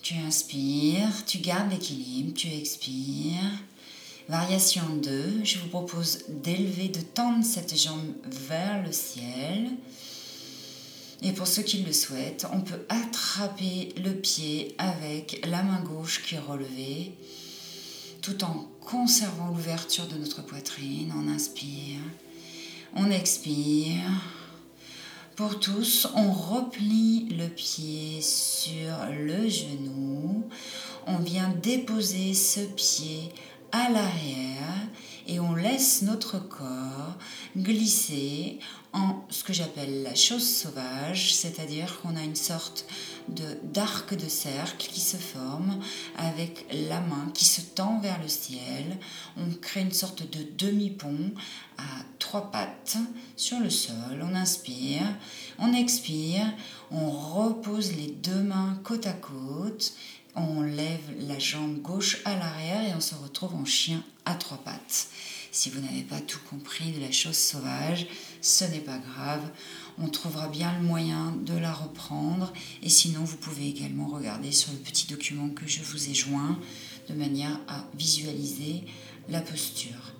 [0.01, 3.51] Tu inspires, tu gardes l'équilibre, tu expires.
[4.29, 9.71] Variation 2, je vous propose d'élever, de tendre cette jambe vers le ciel.
[11.21, 16.23] Et pour ceux qui le souhaitent, on peut attraper le pied avec la main gauche
[16.23, 17.11] qui est relevée,
[18.21, 21.13] tout en conservant l'ouverture de notre poitrine.
[21.17, 21.99] On inspire,
[22.95, 24.03] on expire.
[25.35, 30.49] Pour tous, on replie le pied sur le genou.
[31.07, 33.31] On vient déposer ce pied
[33.71, 34.87] à l'arrière
[35.29, 37.17] et on laisse notre corps
[37.55, 38.59] glisser
[38.93, 42.85] en ce que j'appelle la chose sauvage, c'est-à-dire qu'on a une sorte
[43.27, 45.79] de d'arc de cercle qui se forme
[46.17, 48.97] avec la main qui se tend vers le ciel.
[49.37, 51.31] On crée une sorte de demi-pont
[51.77, 52.97] à trois pattes
[53.35, 54.23] sur le sol.
[54.23, 55.05] On inspire,
[55.59, 56.51] on expire,
[56.89, 59.93] on repose les deux mains côte à côte
[60.35, 64.57] on lève la jambe gauche à l'arrière et on se retrouve en chien à trois
[64.57, 65.09] pattes.
[65.51, 68.07] Si vous n'avez pas tout compris de la chose sauvage,
[68.41, 69.49] ce n'est pas grave.
[69.97, 72.53] On trouvera bien le moyen de la reprendre.
[72.83, 76.59] Et sinon, vous pouvez également regarder sur le petit document que je vous ai joint
[77.09, 78.83] de manière à visualiser
[79.27, 80.13] la posture.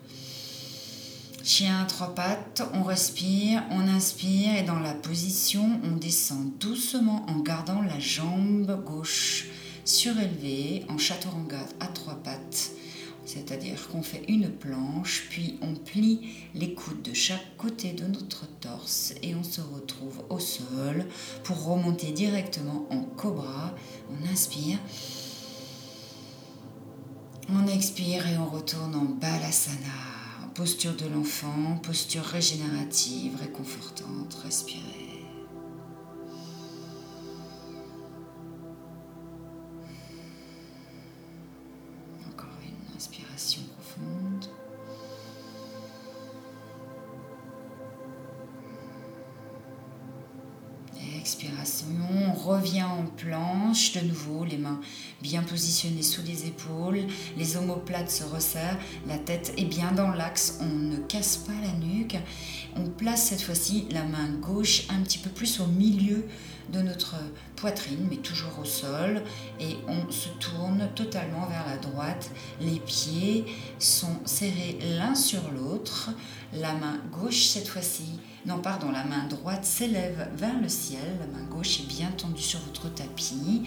[1.44, 7.26] Chien à trois pattes, on respire, on inspire et dans la position, on descend doucement
[7.30, 9.46] en gardant la jambe gauche
[9.90, 12.72] surélevé en chaturanga à trois pattes.
[13.26, 18.48] C'est-à-dire qu'on fait une planche, puis on plie les coudes de chaque côté de notre
[18.60, 21.06] torse et on se retrouve au sol
[21.44, 23.76] pour remonter directement en cobra.
[24.10, 24.78] On inspire.
[27.50, 34.38] On expire et on retourne en balasana, posture de l'enfant, posture régénérative, réconfortante,
[43.40, 44.50] respirez.
[51.16, 54.80] Expiration, on revient en planche, de nouveau les mains
[55.22, 57.02] bien positionnées sous les épaules,
[57.38, 58.78] les omoplates se resserrent,
[59.08, 62.18] la tête est bien dans l'axe, on ne casse pas la nuque.
[62.76, 66.26] On place cette fois-ci la main gauche un petit peu plus au milieu
[66.72, 67.16] de notre
[67.56, 69.24] poitrine, mais toujours au sol,
[69.60, 72.30] et on se tourne totalement vers la droite.
[72.62, 73.46] Les pieds
[73.80, 76.12] sont serrés l'un sur l'autre,
[76.54, 81.40] la main gauche cette fois-ci non, pardon, la main droite s'élève vers le ciel, la
[81.40, 83.64] main gauche est bien tendue sur votre tapis.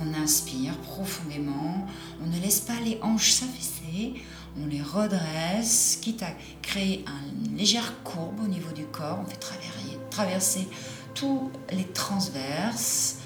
[0.00, 1.86] On inspire profondément,
[2.22, 4.14] on ne laisse pas les hanches s'affaisser,
[4.60, 6.30] on les redresse, quitte à
[6.62, 7.04] créer
[7.46, 9.18] une légère courbe au niveau du corps.
[9.22, 10.68] On fait traverser, traverser
[11.14, 13.18] tous les transverses.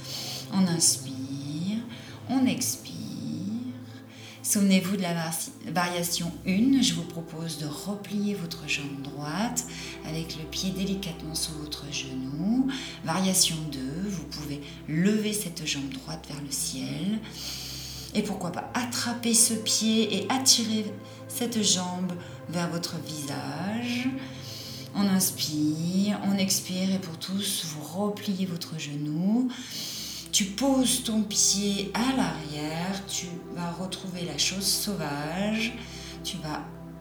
[0.53, 1.79] On inspire,
[2.31, 2.96] on expire.
[4.49, 5.13] Souvenez-vous de la
[5.73, 6.81] variation 1.
[6.81, 9.65] Je vous propose de replier votre jambe droite
[10.07, 12.69] avec le pied délicatement sous votre genou.
[13.05, 13.81] Variation 2.
[14.09, 17.19] Vous pouvez lever cette jambe droite vers le ciel.
[18.15, 20.85] Et pourquoi pas attraper ce pied et attirer
[21.27, 22.13] cette jambe
[22.49, 24.09] vers votre visage.
[24.95, 29.51] On inspire, on expire et pour tous, vous repliez votre genou.
[30.37, 33.25] Tu poses ton pied à l'arrière, tu
[33.55, 35.73] vas retrouver la chose sauvage,
[36.25, 36.61] tu vas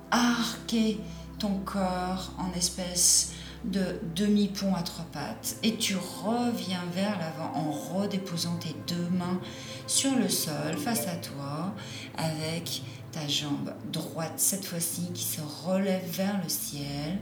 [0.10, 1.02] arquer
[1.38, 3.34] ton corps en espèce
[3.66, 9.42] de demi-pont à trois pattes et tu reviens vers l'avant en redéposant tes deux mains
[9.86, 11.74] sur le sol face à toi
[12.16, 17.20] avec ta jambe droite cette fois-ci qui se relève vers le ciel.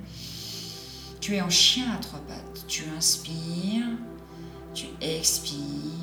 [1.22, 2.66] Tu es en chien à trois pattes.
[2.68, 3.98] Tu inspires.
[4.76, 6.03] Tu expires.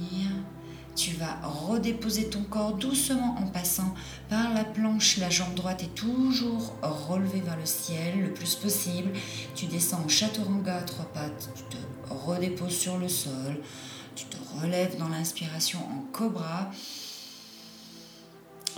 [0.97, 3.95] Tu vas redéposer ton corps doucement en passant
[4.29, 5.19] par la planche.
[5.19, 9.11] La jambe droite est toujours relevée vers le ciel le plus possible.
[9.55, 11.51] Tu descends en chaturanga à trois pattes.
[11.55, 13.61] Tu te redéposes sur le sol.
[14.15, 16.71] Tu te relèves dans l'inspiration en cobra.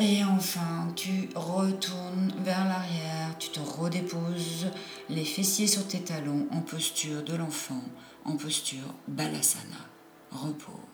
[0.01, 4.67] Et enfin, tu retournes vers l'arrière, tu te redéposes
[5.11, 7.83] les fessiers sur tes talons en posture de l'enfant,
[8.25, 9.77] en posture balasana,
[10.31, 10.92] repos.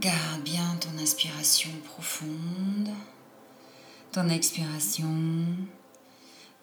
[0.00, 2.88] Garde bien ton inspiration profonde,
[4.10, 5.44] ton expiration.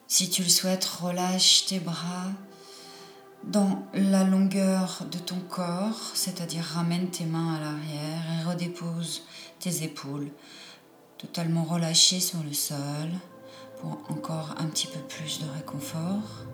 [0.08, 2.32] Si tu le souhaites, relâche tes bras
[3.44, 9.24] dans la longueur de ton corps, c'est-à-dire ramène tes mains à l'arrière et redépose
[9.60, 10.32] tes épaules
[11.18, 13.10] totalement relâchées sur le sol
[13.80, 16.49] pour encore un petit peu plus de réconfort.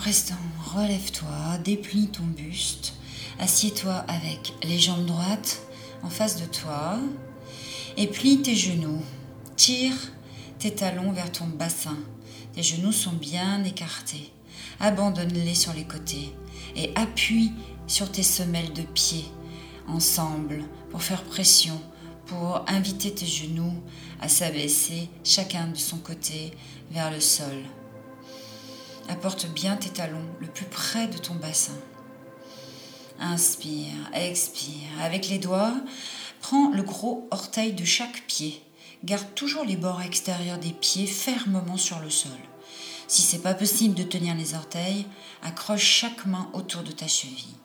[0.00, 0.34] Présent,
[0.74, 2.94] relève-toi, déplie ton buste,
[3.38, 5.60] assieds-toi avec les jambes droites
[6.02, 6.98] en face de toi
[7.98, 9.02] et plie tes genoux.
[9.56, 9.92] Tire
[10.58, 11.98] tes talons vers ton bassin.
[12.54, 14.32] Tes genoux sont bien écartés.
[14.80, 16.34] Abandonne-les sur les côtés
[16.74, 17.52] et appuie
[17.86, 19.26] sur tes semelles de pied
[19.86, 21.78] ensemble pour faire pression,
[22.24, 23.74] pour inviter tes genoux
[24.18, 26.54] à s'abaisser chacun de son côté
[26.90, 27.64] vers le sol.
[29.08, 31.78] Apporte bien tes talons le plus près de ton bassin.
[33.18, 34.88] Inspire, expire.
[35.00, 35.74] Avec les doigts,
[36.40, 38.62] prends le gros orteil de chaque pied.
[39.04, 42.30] Garde toujours les bords extérieurs des pieds fermement sur le sol.
[43.08, 45.06] Si c'est pas possible de tenir les orteils,
[45.42, 47.56] accroche chaque main autour de ta cheville.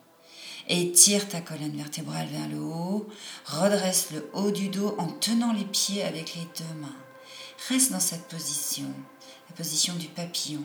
[0.67, 3.07] Étire ta colonne vertébrale vers le haut,
[3.45, 6.95] redresse le haut du dos en tenant les pieds avec les deux mains.
[7.69, 8.91] Reste dans cette position,
[9.49, 10.63] la position du papillon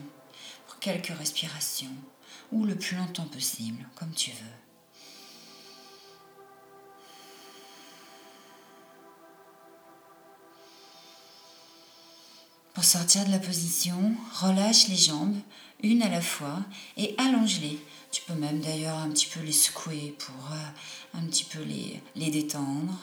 [0.81, 1.95] quelques respirations,
[2.51, 4.61] ou le plus longtemps possible, comme tu veux.
[12.73, 15.37] Pour sortir de la position, relâche les jambes,
[15.83, 16.59] une à la fois,
[16.97, 17.79] et allonge-les.
[18.11, 22.01] Tu peux même d'ailleurs un petit peu les secouer pour euh, un petit peu les,
[22.15, 22.97] les détendre.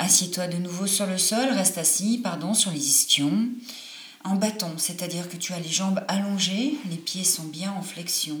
[0.00, 3.48] Assieds-toi de nouveau sur le sol, reste assis, pardon, sur les ischions.
[4.22, 8.38] En bâton, c'est-à-dire que tu as les jambes allongées, les pieds sont bien en flexion,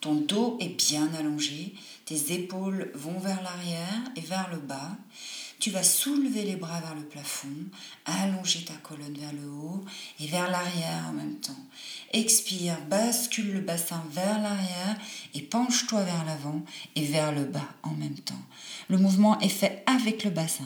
[0.00, 1.74] ton dos est bien allongé,
[2.06, 4.96] tes épaules vont vers l'arrière et vers le bas.
[5.58, 7.48] Tu vas soulever les bras vers le plafond,
[8.06, 9.84] allonger ta colonne vers le haut
[10.18, 11.64] et vers l'arrière en même temps.
[12.14, 14.96] Expire, bascule le bassin vers l'arrière
[15.34, 16.62] et penche-toi vers l'avant
[16.94, 18.34] et vers le bas en même temps.
[18.88, 20.64] Le mouvement est fait avec le bassin.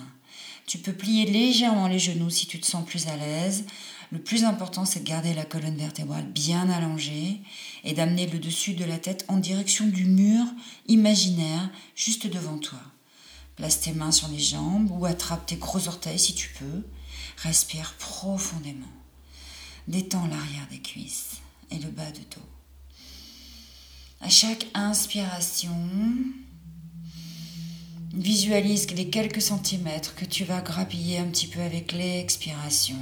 [0.71, 3.65] Tu peux plier légèrement les genoux si tu te sens plus à l'aise.
[4.13, 7.41] Le plus important, c'est de garder la colonne vertébrale bien allongée
[7.83, 10.45] et d'amener le dessus de la tête en direction du mur
[10.87, 12.79] imaginaire juste devant toi.
[13.57, 16.85] Place tes mains sur les jambes ou attrape tes gros orteils si tu peux.
[17.39, 18.87] Respire profondément.
[19.89, 21.39] Détends l'arrière des cuisses
[21.73, 22.47] et le bas du dos.
[24.21, 25.77] À chaque inspiration,
[28.13, 32.97] visualise les quelques centimètres que tu vas grappiller un petit peu avec l'expiration.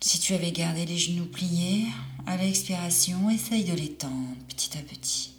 [0.00, 1.86] Si tu avais gardé les genoux pliés,
[2.26, 5.32] à l'expiration, essaye de les tendre petit à petit.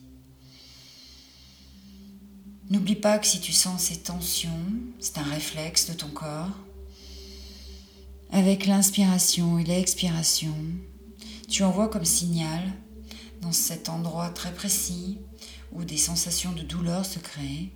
[2.71, 4.49] N'oublie pas que si tu sens ces tensions,
[4.99, 6.49] c'est un réflexe de ton corps.
[8.31, 10.55] Avec l'inspiration et l'expiration,
[11.47, 12.73] tu envoies comme signal
[13.45, 15.19] dans cet endroit très précis
[15.71, 17.69] où des sensations de douleur se créent,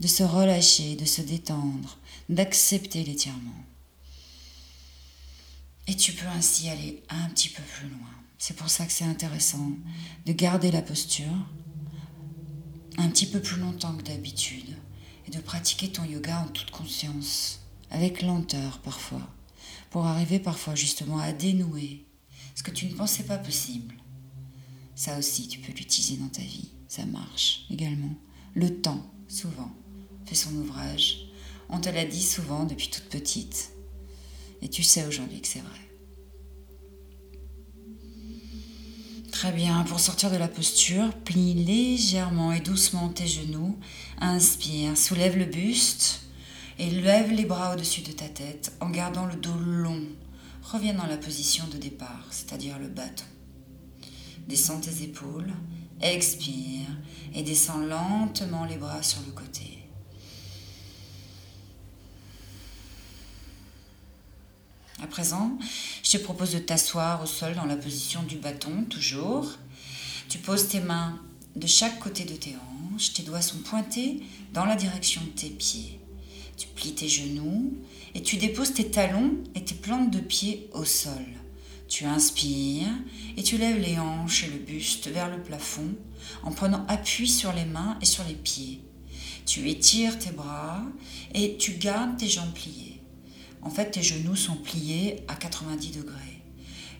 [0.00, 1.98] de se relâcher, de se détendre,
[2.30, 3.62] d'accepter l'étirement.
[5.86, 8.08] Et tu peux ainsi aller un petit peu plus loin.
[8.38, 9.72] C'est pour ça que c'est intéressant
[10.24, 11.46] de garder la posture
[12.96, 14.76] un petit peu plus longtemps que d'habitude
[15.26, 17.60] et de pratiquer ton yoga en toute conscience,
[17.90, 19.28] avec lenteur parfois,
[19.90, 22.06] pour arriver parfois justement à dénouer
[22.54, 23.94] ce que tu ne pensais pas possible.
[25.04, 26.68] Ça aussi, tu peux l'utiliser dans ta vie.
[26.86, 28.14] Ça marche également.
[28.54, 29.72] Le temps, souvent,
[30.26, 31.26] fait son ouvrage.
[31.68, 33.72] On te l'a dit souvent depuis toute petite.
[34.60, 35.80] Et tu sais aujourd'hui que c'est vrai.
[39.32, 43.76] Très bien, pour sortir de la posture, plie légèrement et doucement tes genoux.
[44.20, 46.20] Inspire, soulève le buste
[46.78, 50.04] et lève les bras au-dessus de ta tête en gardant le dos long.
[50.62, 53.24] Reviens dans la position de départ, c'est-à-dire le bâton.
[54.48, 55.52] Descends tes épaules,
[56.00, 56.88] expire
[57.34, 59.78] et descends lentement les bras sur le côté.
[65.02, 65.58] À présent,
[66.02, 69.58] je te propose de t'asseoir au sol dans la position du bâton, toujours.
[70.28, 71.20] Tu poses tes mains
[71.56, 74.22] de chaque côté de tes hanches, tes doigts sont pointés
[74.52, 75.98] dans la direction de tes pieds.
[76.56, 77.76] Tu plies tes genoux
[78.14, 81.24] et tu déposes tes talons et tes plantes de pied au sol.
[81.92, 82.88] Tu inspires
[83.36, 85.94] et tu lèves les hanches et le buste vers le plafond
[86.42, 88.80] en prenant appui sur les mains et sur les pieds.
[89.44, 90.84] Tu étires tes bras
[91.34, 93.02] et tu gardes tes jambes pliées.
[93.60, 96.42] En fait, tes genoux sont pliés à 90 degrés.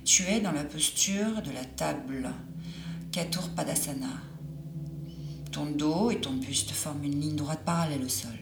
[0.05, 2.31] Tu es dans la posture de la table,
[3.13, 4.21] Katur Padasana.
[5.53, 8.39] Ton dos et ton buste forment une ligne droite parallèle au sol.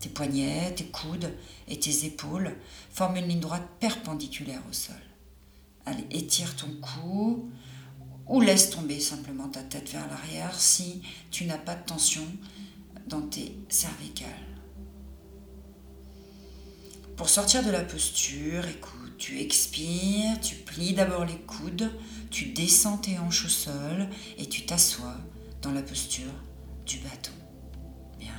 [0.00, 1.32] Tes poignets, tes coudes
[1.66, 2.54] et tes épaules
[2.90, 4.96] forment une ligne droite perpendiculaire au sol.
[5.86, 7.48] Allez, étire ton cou
[8.26, 12.26] ou laisse tomber simplement ta tête vers l'arrière si tu n'as pas de tension
[13.06, 14.28] dans tes cervicales.
[17.16, 21.90] Pour sortir de la posture, écoute, tu expires, tu plies d'abord les coudes,
[22.30, 25.16] tu descends tes hanches au sol et tu t'assois
[25.62, 26.32] dans la posture
[26.84, 27.32] du bâton.
[28.18, 28.34] Bien.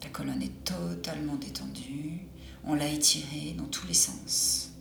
[0.00, 2.28] Ta colonne est totalement détendue,
[2.64, 4.73] on l'a étirée dans tous les sens.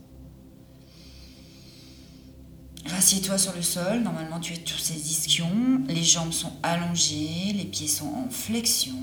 [2.86, 7.64] Rassieds-toi sur le sol, normalement tu es sur ces ischions, les jambes sont allongées, les
[7.64, 8.98] pieds sont en flexion,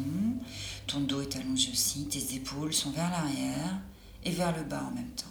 [0.87, 3.81] ton dos est allongé aussi, tes épaules sont vers l'arrière
[4.25, 5.27] et vers le bas en même temps.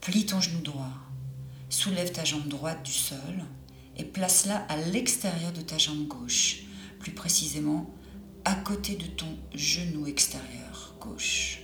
[0.00, 0.92] Plie ton genou droit,
[1.68, 3.44] soulève ta jambe droite du sol
[3.96, 6.62] et place-la à l'extérieur de ta jambe gauche,
[7.00, 7.90] plus précisément
[8.44, 11.62] à côté de ton genou extérieur gauche.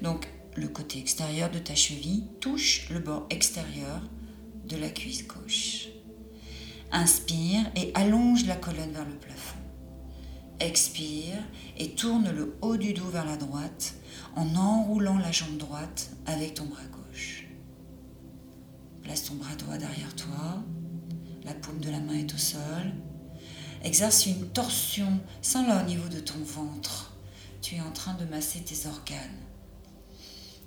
[0.00, 4.00] Donc le côté extérieur de ta cheville touche le bord extérieur
[4.76, 5.88] la cuisse gauche.
[6.90, 9.58] Inspire et allonge la colonne vers le plafond.
[10.60, 11.42] Expire
[11.78, 13.94] et tourne le haut du dos vers la droite
[14.36, 17.46] en enroulant la jambe droite avec ton bras gauche.
[19.02, 20.62] Place ton bras droit derrière toi.
[21.44, 22.92] La paume de la main est au sol.
[23.82, 27.16] Exerce une torsion sans là au niveau de ton ventre.
[27.60, 29.40] Tu es en train de masser tes organes.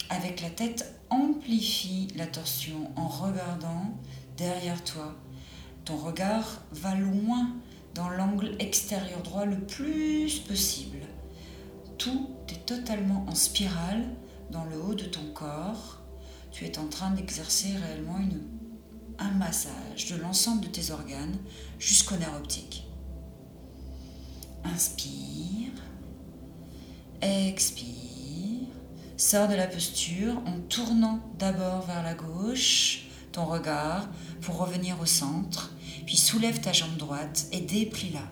[0.10, 3.92] Avec la tête, amplifie la torsion en regardant
[4.38, 5.16] derrière toi.
[5.84, 7.56] Ton regard va loin
[7.94, 11.00] dans l'angle extérieur droit le plus possible.
[11.98, 14.04] Tout est totalement en spirale
[14.52, 16.02] dans le haut de ton corps.
[16.52, 18.20] Tu es en train d'exercer réellement
[19.18, 21.38] un massage de l'ensemble de tes organes
[21.80, 22.86] jusqu'au nerf optique.
[24.64, 25.72] Inspire.
[27.22, 28.15] Expire.
[29.18, 34.10] Sors de la posture en tournant d'abord vers la gauche ton regard
[34.42, 35.72] pour revenir au centre,
[36.06, 38.24] puis soulève ta jambe droite et déplie-la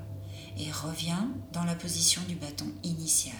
[0.58, 3.36] et reviens dans la position du bâton initial.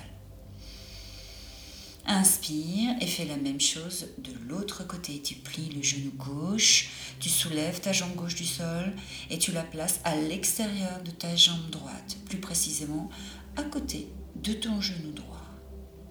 [2.06, 5.22] Inspire et fais la même chose de l'autre côté.
[5.22, 6.90] Tu plies le genou gauche,
[7.20, 8.94] tu soulèves ta jambe gauche du sol
[9.30, 13.10] et tu la places à l'extérieur de ta jambe droite, plus précisément
[13.58, 15.43] à côté de ton genou droit.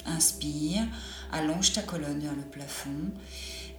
[0.07, 0.83] Inspire,
[1.31, 3.13] allonge ta colonne vers le plafond.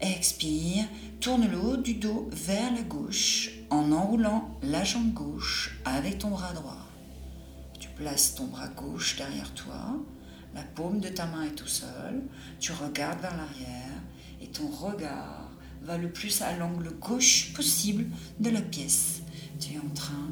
[0.02, 0.86] Expire,
[1.20, 6.30] tourne le haut du dos vers la gauche en enroulant la jambe gauche avec ton
[6.30, 6.88] bras droit.
[7.80, 9.98] Tu places ton bras gauche derrière toi,
[10.54, 12.22] la paume de ta main est au sol,
[12.60, 14.02] tu regardes vers l'arrière
[14.42, 15.50] et ton regard
[15.84, 18.06] va le plus à l'angle gauche possible
[18.40, 19.22] de la pièce.
[19.60, 20.32] Tu es en train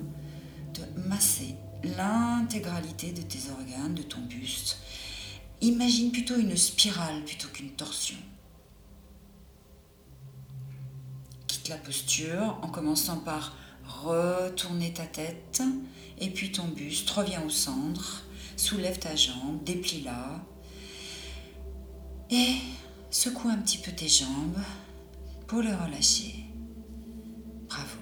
[0.74, 4.78] de masser l'intégralité de tes organes, de ton buste
[5.62, 8.18] Imagine plutôt une spirale plutôt qu'une torsion.
[11.46, 13.56] Quitte la posture en commençant par
[13.86, 15.62] retourner ta tête
[16.20, 18.24] et puis ton buste, reviens au centre,
[18.58, 20.44] soulève ta jambe, déplie-la
[22.32, 22.56] et
[23.12, 24.60] secoue un petit peu tes jambes
[25.46, 26.46] pour les relâcher.
[27.68, 28.01] Bravo.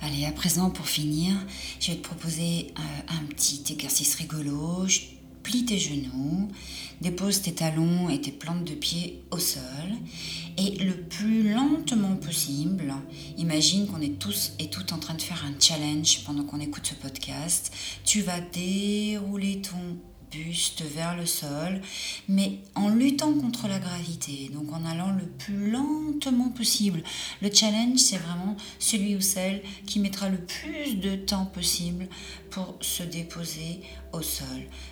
[0.00, 1.34] Allez, à présent, pour finir,
[1.80, 4.86] je vais te proposer euh, un petit exercice rigolo.
[5.42, 6.48] plie tes genoux,
[7.00, 9.62] dépose tes talons et tes plantes de pied au sol
[10.56, 12.92] et le plus lentement possible,
[13.36, 16.86] imagine qu'on est tous et toutes en train de faire un challenge pendant qu'on écoute
[16.86, 17.72] ce podcast.
[18.04, 19.98] Tu vas dérouler ton
[20.30, 21.80] buste vers le sol,
[22.28, 27.02] mais en luttant contre la gravité, donc en allant le plus lentement possible.
[27.42, 32.08] Le challenge, c'est vraiment celui ou celle qui mettra le plus de temps possible
[32.50, 33.80] pour se déposer
[34.12, 34.46] au sol.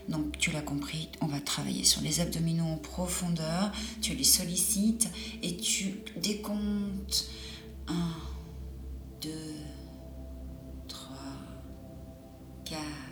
[0.08, 5.08] Donc tu l'as compris, on va travailler sur les abdominaux en profondeur, tu les sollicites
[5.42, 7.28] et tu décomptes
[7.88, 7.92] 1,
[9.22, 9.30] 2,
[10.88, 11.16] 3,
[12.64, 13.05] 4,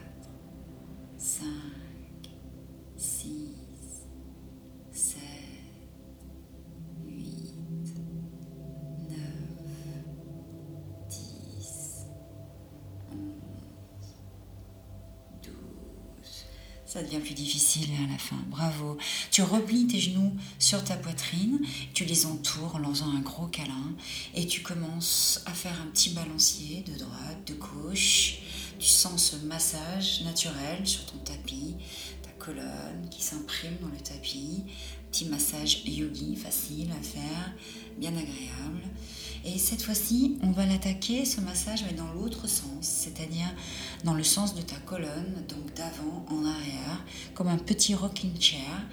[16.94, 18.38] ça devient plus difficile à la fin.
[18.50, 18.96] Bravo.
[19.32, 21.58] Tu replies tes genoux sur ta poitrine,
[21.92, 23.96] tu les entoures en leur faisant un gros câlin
[24.32, 28.38] et tu commences à faire un petit balancier de droite, de gauche.
[28.78, 31.74] Tu sens ce massage naturel sur ton tapis,
[32.22, 34.62] ta colonne qui s'imprime dans le tapis.
[35.10, 37.54] Petit massage yogi facile à faire,
[37.98, 38.82] bien agréable.
[39.44, 43.52] Et cette fois-ci, on va l'attaquer, ce massage, mais dans l'autre sens, c'est-à-dire
[44.02, 48.86] dans le sens de ta colonne, donc d'avant en arrière, comme un petit rocking chair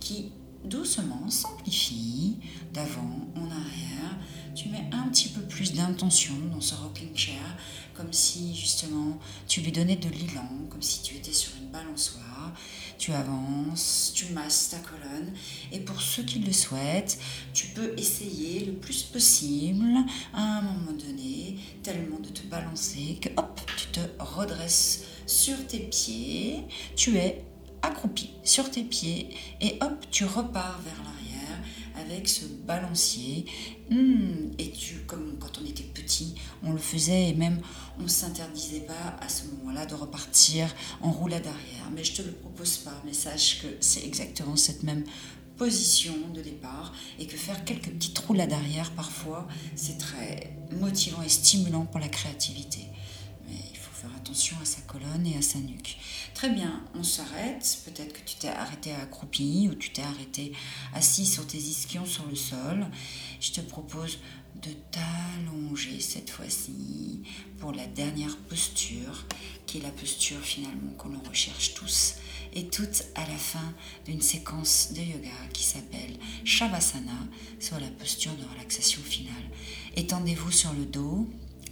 [0.00, 0.32] qui
[0.64, 2.36] doucement s'amplifie
[2.72, 4.18] d'avant en arrière.
[4.54, 7.56] Tu mets un petit peu plus d'intention dans ce rocking chair,
[7.94, 12.52] comme si justement tu lui donnais de l'élan, comme si tu étais sur une balançoire.
[12.98, 15.32] Tu avances, tu masses ta colonne
[15.70, 17.18] et pour ceux qui le souhaitent,
[17.54, 19.86] tu peux essayer le plus possible
[20.34, 25.80] à un moment donné tellement de te balancer que hop, tu te redresses sur tes
[25.80, 26.64] pieds,
[26.96, 27.44] tu es
[27.82, 31.28] accroupi sur tes pieds et hop, tu repars vers l'arrière
[31.98, 33.46] avec ce balancier.
[33.90, 37.60] Hmm, et tu, comme quand on était petit, on le faisait et même
[37.98, 41.90] on ne s'interdisait pas à ce moment-là de repartir en roulade arrière.
[41.94, 45.04] Mais je te le propose pas, mais sache que c'est exactement cette même
[45.56, 51.28] position de départ et que faire quelques petites roulades arrière parfois, c'est très motivant et
[51.28, 52.86] stimulant pour la créativité
[54.28, 55.96] attention à sa colonne et à sa nuque.
[56.34, 57.78] Très bien, on s'arrête.
[57.86, 60.52] Peut-être que tu t'es arrêté accroupi ou tu t'es arrêté
[60.92, 62.86] assis sur tes ischions sur le sol.
[63.40, 64.18] Je te propose
[64.62, 67.22] de t'allonger cette fois-ci
[67.58, 69.24] pour la dernière posture,
[69.64, 72.16] qui est la posture finalement qu'on recherche tous
[72.52, 73.72] et toutes à la fin
[74.04, 77.12] d'une séquence de yoga qui s'appelle Shavasana,
[77.60, 79.34] soit la posture de relaxation finale.
[79.96, 81.26] Étendez-vous sur le dos,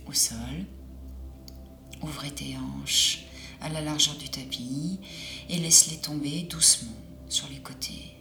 [0.07, 0.65] au sol,
[2.03, 3.25] Ouvrez tes hanches
[3.61, 5.01] à la largeur du tapis
[5.49, 6.93] et laisse-les tomber doucement
[7.29, 8.13] sur les côtés.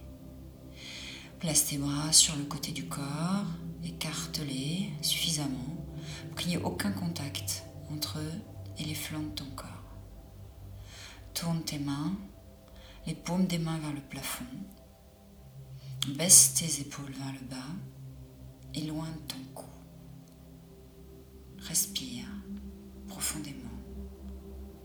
[1.39, 3.45] Place tes bras sur le côté du corps,
[3.83, 5.85] écarte-les suffisamment
[6.29, 8.41] pour qu'il n'y ait aucun contact entre eux
[8.79, 9.69] et les flancs de ton corps.
[11.33, 12.15] Tourne tes mains,
[13.05, 14.45] les paumes des mains vers le plafond.
[16.17, 17.75] Baisse tes épaules vers le bas,
[18.73, 19.65] éloigne ton cou.
[21.59, 22.25] Respire
[23.15, 23.79] profondément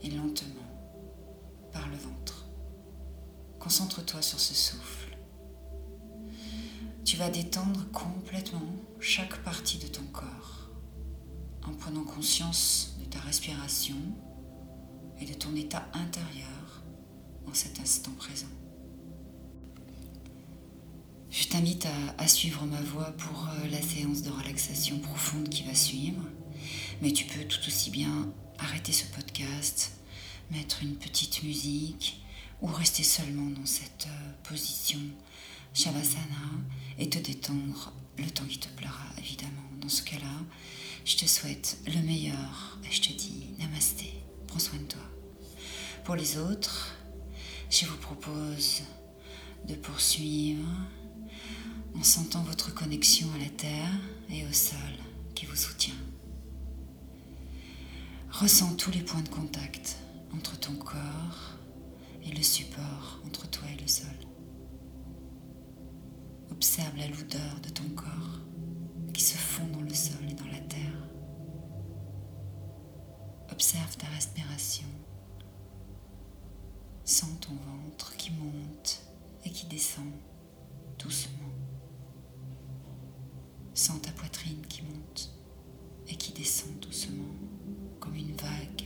[0.01, 0.47] et lentement
[1.73, 2.45] par le ventre.
[3.59, 5.17] Concentre-toi sur ce souffle.
[7.03, 8.71] Tu vas détendre complètement
[9.01, 10.69] chaque partie de ton corps
[11.63, 13.97] en prenant conscience de ta respiration
[15.19, 16.83] et de ton état intérieur
[17.45, 18.47] en cet instant présent.
[21.29, 21.85] Je t'invite
[22.17, 26.23] à, suivre ma voix pour euh, la séance de relaxation profonde qui va suivre,
[27.01, 29.91] mais tu peux tout aussi bien arrêter ce podcast,
[30.51, 32.21] mettre une petite musique
[32.61, 34.99] ou rester seulement dans cette euh, position
[35.73, 36.51] Shavasana
[36.99, 39.69] et te détendre le temps qui te plaira évidemment.
[39.79, 40.45] Dans ce cas-là,
[41.05, 44.13] je te souhaite le meilleur et je te dis namasté,
[44.47, 45.01] prends soin de toi.
[46.03, 46.95] Pour les autres,
[47.69, 48.81] je vous propose
[49.67, 50.67] de poursuivre
[51.95, 53.99] en sentant votre connexion à la terre
[54.29, 54.77] et au sol
[55.35, 55.95] qui vous soutient.
[58.31, 59.97] Ressens tous les points de contact
[60.33, 61.57] entre ton corps
[62.23, 64.07] et le support entre toi et le sol.
[66.49, 68.39] Observe la lourdeur de ton corps
[69.13, 71.07] qui se fond dans le sol et dans la terre.
[73.51, 74.87] Observe ta respiration.
[77.03, 79.03] Sens ton ventre qui monte
[79.43, 80.09] et qui descend
[80.97, 81.51] doucement.
[83.73, 85.31] Sens ta poitrine qui monte
[86.07, 87.35] et qui descend doucement
[88.01, 88.83] comme une vague.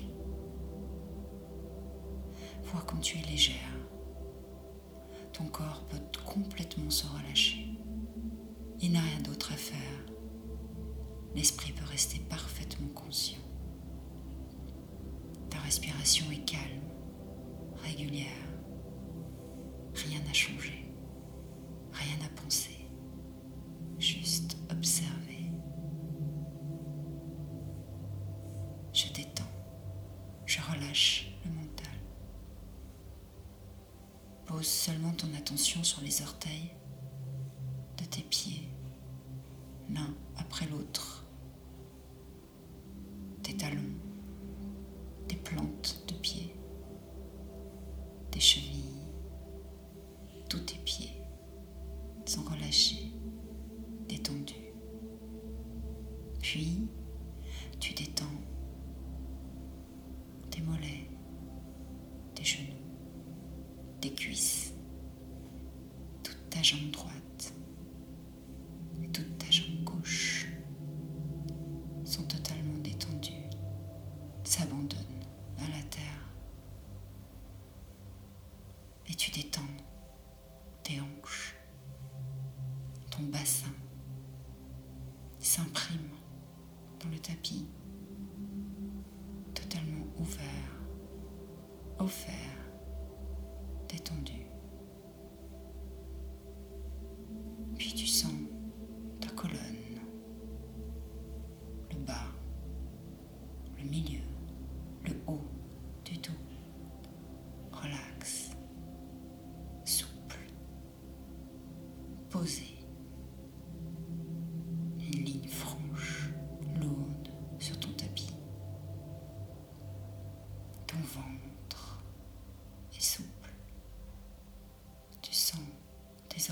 [2.65, 3.55] Vois comme tu es légère.
[5.33, 7.69] Ton corps peut complètement se relâcher.
[8.79, 10.05] Il n'a rien d'autre à faire.
[11.33, 13.39] L'esprit peut rester parfaitement conscient.
[15.49, 16.81] Ta respiration est calme,
[17.83, 18.27] régulière.
[19.93, 20.93] Rien n'a changé.
[21.93, 22.89] Rien à penser.
[23.97, 24.57] Juste
[34.45, 36.71] Pose seulement ton attention sur les orteils
[37.97, 38.69] de tes pieds,
[39.89, 41.24] l'un après l'autre,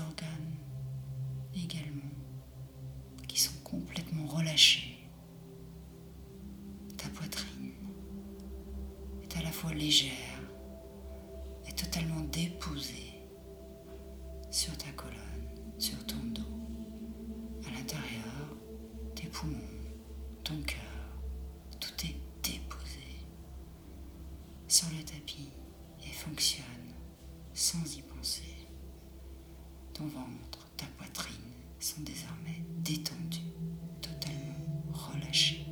[0.00, 0.56] organes
[1.54, 2.10] également
[3.28, 5.08] qui sont complètement relâchés.
[6.96, 7.72] Ta poitrine
[9.22, 10.40] est à la fois légère
[11.68, 13.12] et totalement déposée
[14.50, 16.42] sur ta colonne, sur ton dos.
[17.66, 18.56] À l'intérieur,
[19.14, 19.58] tes poumons,
[20.42, 20.78] ton cœur,
[21.80, 23.26] tout est déposé
[24.68, 25.50] sur le tapis
[26.04, 26.64] et fonctionne
[27.52, 28.53] sans y penser.
[29.94, 31.34] Ton ventre, ta poitrine
[31.78, 33.54] sont désormais détendus,
[34.02, 35.64] totalement relâchés.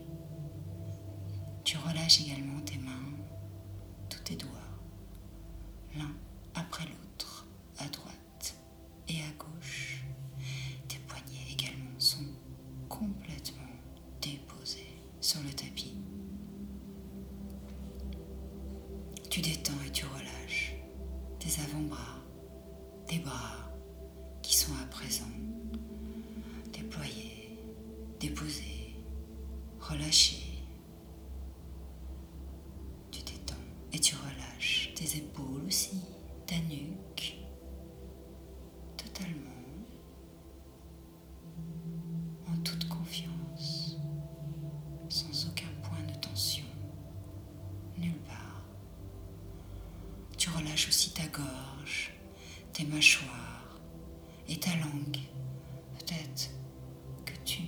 [1.65, 3.13] Tu relâches également tes mains,
[4.09, 4.49] tous tes doigts,
[5.97, 6.13] l'un
[6.55, 7.47] après l'autre,
[7.79, 8.57] à droite
[9.09, 9.92] et à gauche.
[51.33, 52.13] Gorge,
[52.73, 53.81] tes mâchoires
[54.49, 55.19] et ta langue.
[55.99, 56.51] Peut-être
[57.25, 57.63] que tu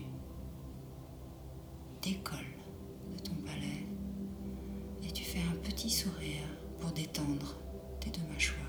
[2.02, 2.38] décolles
[3.12, 3.86] de ton palais
[5.02, 6.44] et tu fais un petit sourire
[6.80, 7.56] pour détendre
[8.00, 8.60] tes deux mâchoires.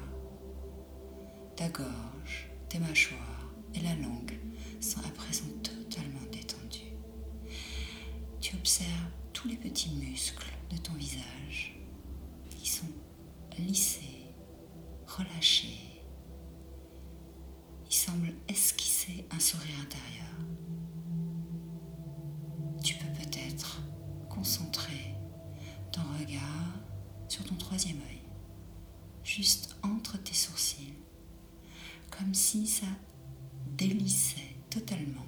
[1.56, 4.40] Ta gorge, tes mâchoires et la langue
[4.80, 6.96] sont à présent totalement détendues.
[8.40, 11.76] Tu observes tous les petits muscles de ton visage
[12.50, 12.88] qui sont
[13.58, 14.05] lissés,
[15.18, 16.02] relâchés.
[17.88, 20.26] Il semble esquisser un sourire intérieur.
[22.84, 23.82] Tu peux peut-être
[24.30, 25.16] concentrer
[25.92, 26.74] ton regard
[27.28, 28.22] sur ton troisième œil,
[29.24, 30.94] juste entre tes sourcils,
[32.12, 32.88] comme si ça
[33.78, 35.26] délissait totalement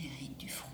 [0.00, 0.68] les rides du front,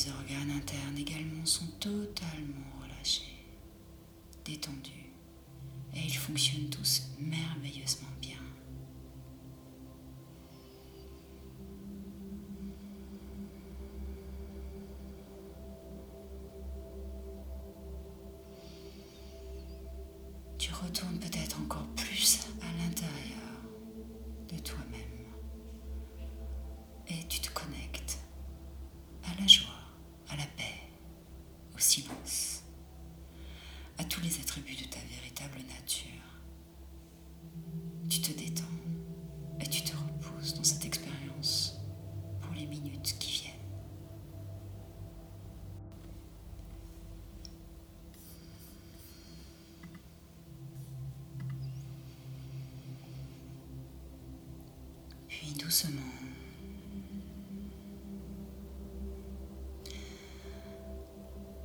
[0.00, 3.44] Tes organes internes également sont totalement relâchés,
[4.46, 5.12] détendus,
[5.92, 8.38] et ils fonctionnent tous merveilleusement bien.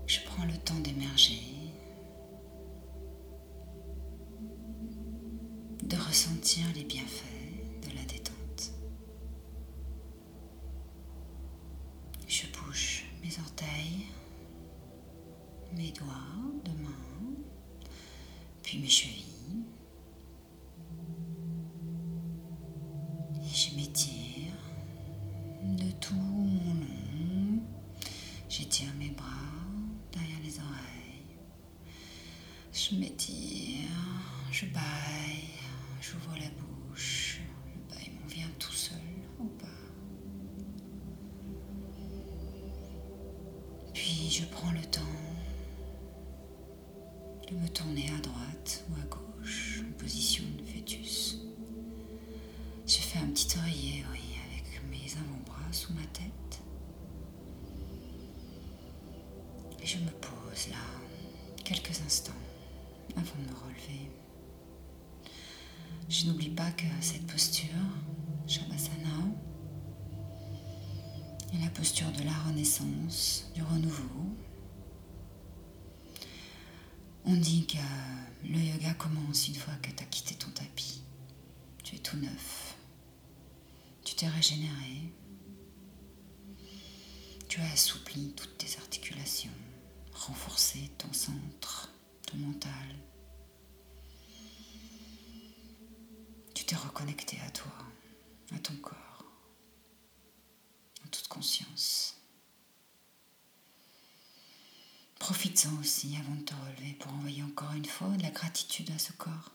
[0.08, 1.42] Je prends le temps d'émerger,
[5.84, 8.72] de ressentir les bienfaits de la détente.
[12.28, 14.06] Je bouge mes orteils,
[15.74, 16.06] mes doigts
[16.64, 17.36] de main,
[18.64, 19.35] puis mes chevilles.
[44.06, 45.02] Puis je prends le temps
[47.50, 51.38] de me tourner à droite ou à gauche en position de fœtus.
[52.86, 54.06] Je fais un petit oreiller,
[54.52, 56.62] avec mes avant-bras sous ma tête.
[59.82, 60.86] Et je me pose là
[61.64, 62.32] quelques instants
[63.16, 64.12] avant de me relever.
[66.10, 67.70] Je n'oublie pas que cette posture,
[68.46, 69.34] Shavasana,
[71.62, 74.36] la posture de la renaissance, du renouveau.
[77.26, 77.78] On dit que
[78.48, 81.02] le yoga commence une fois que tu as quitté ton tapis.
[81.84, 82.76] Tu es tout neuf.
[84.04, 85.12] Tu t'es régénéré.
[87.48, 89.52] Tu as assoupli toutes tes articulations,
[90.14, 91.90] renforcé ton centre,
[92.28, 92.96] ton mental.
[96.54, 97.72] Tu t'es reconnecté à toi,
[98.54, 98.96] à ton corps,
[101.28, 102.16] conscience.
[105.20, 109.00] Profites-en aussi avant de te relever pour envoyer encore une fois de la gratitude à
[109.00, 109.52] ce corps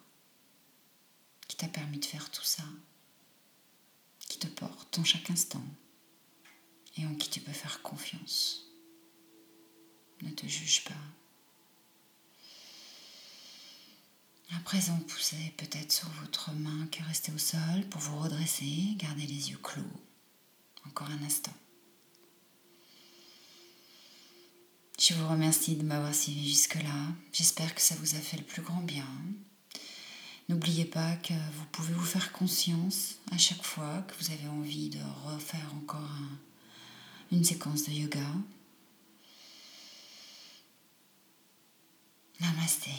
[1.47, 2.65] qui t'a permis de faire tout ça,
[4.29, 5.65] qui te porte en chaque instant
[6.97, 8.67] et en qui tu peux faire confiance.
[10.23, 10.95] Ne te juge pas.
[14.57, 18.95] À présent, poussez peut-être sur votre main qui est restée au sol pour vous redresser.
[18.97, 19.83] Gardez les yeux clos.
[20.87, 21.55] Encore un instant.
[25.01, 26.93] Je vous remercie de m'avoir suivi jusque-là.
[27.33, 29.07] J'espère que ça vous a fait le plus grand bien.
[30.51, 34.91] N'oubliez pas que vous pouvez vous faire conscience à chaque fois que vous avez envie
[34.91, 36.39] de refaire encore un,
[37.33, 38.21] une séquence de yoga.
[42.41, 42.91] Namaste.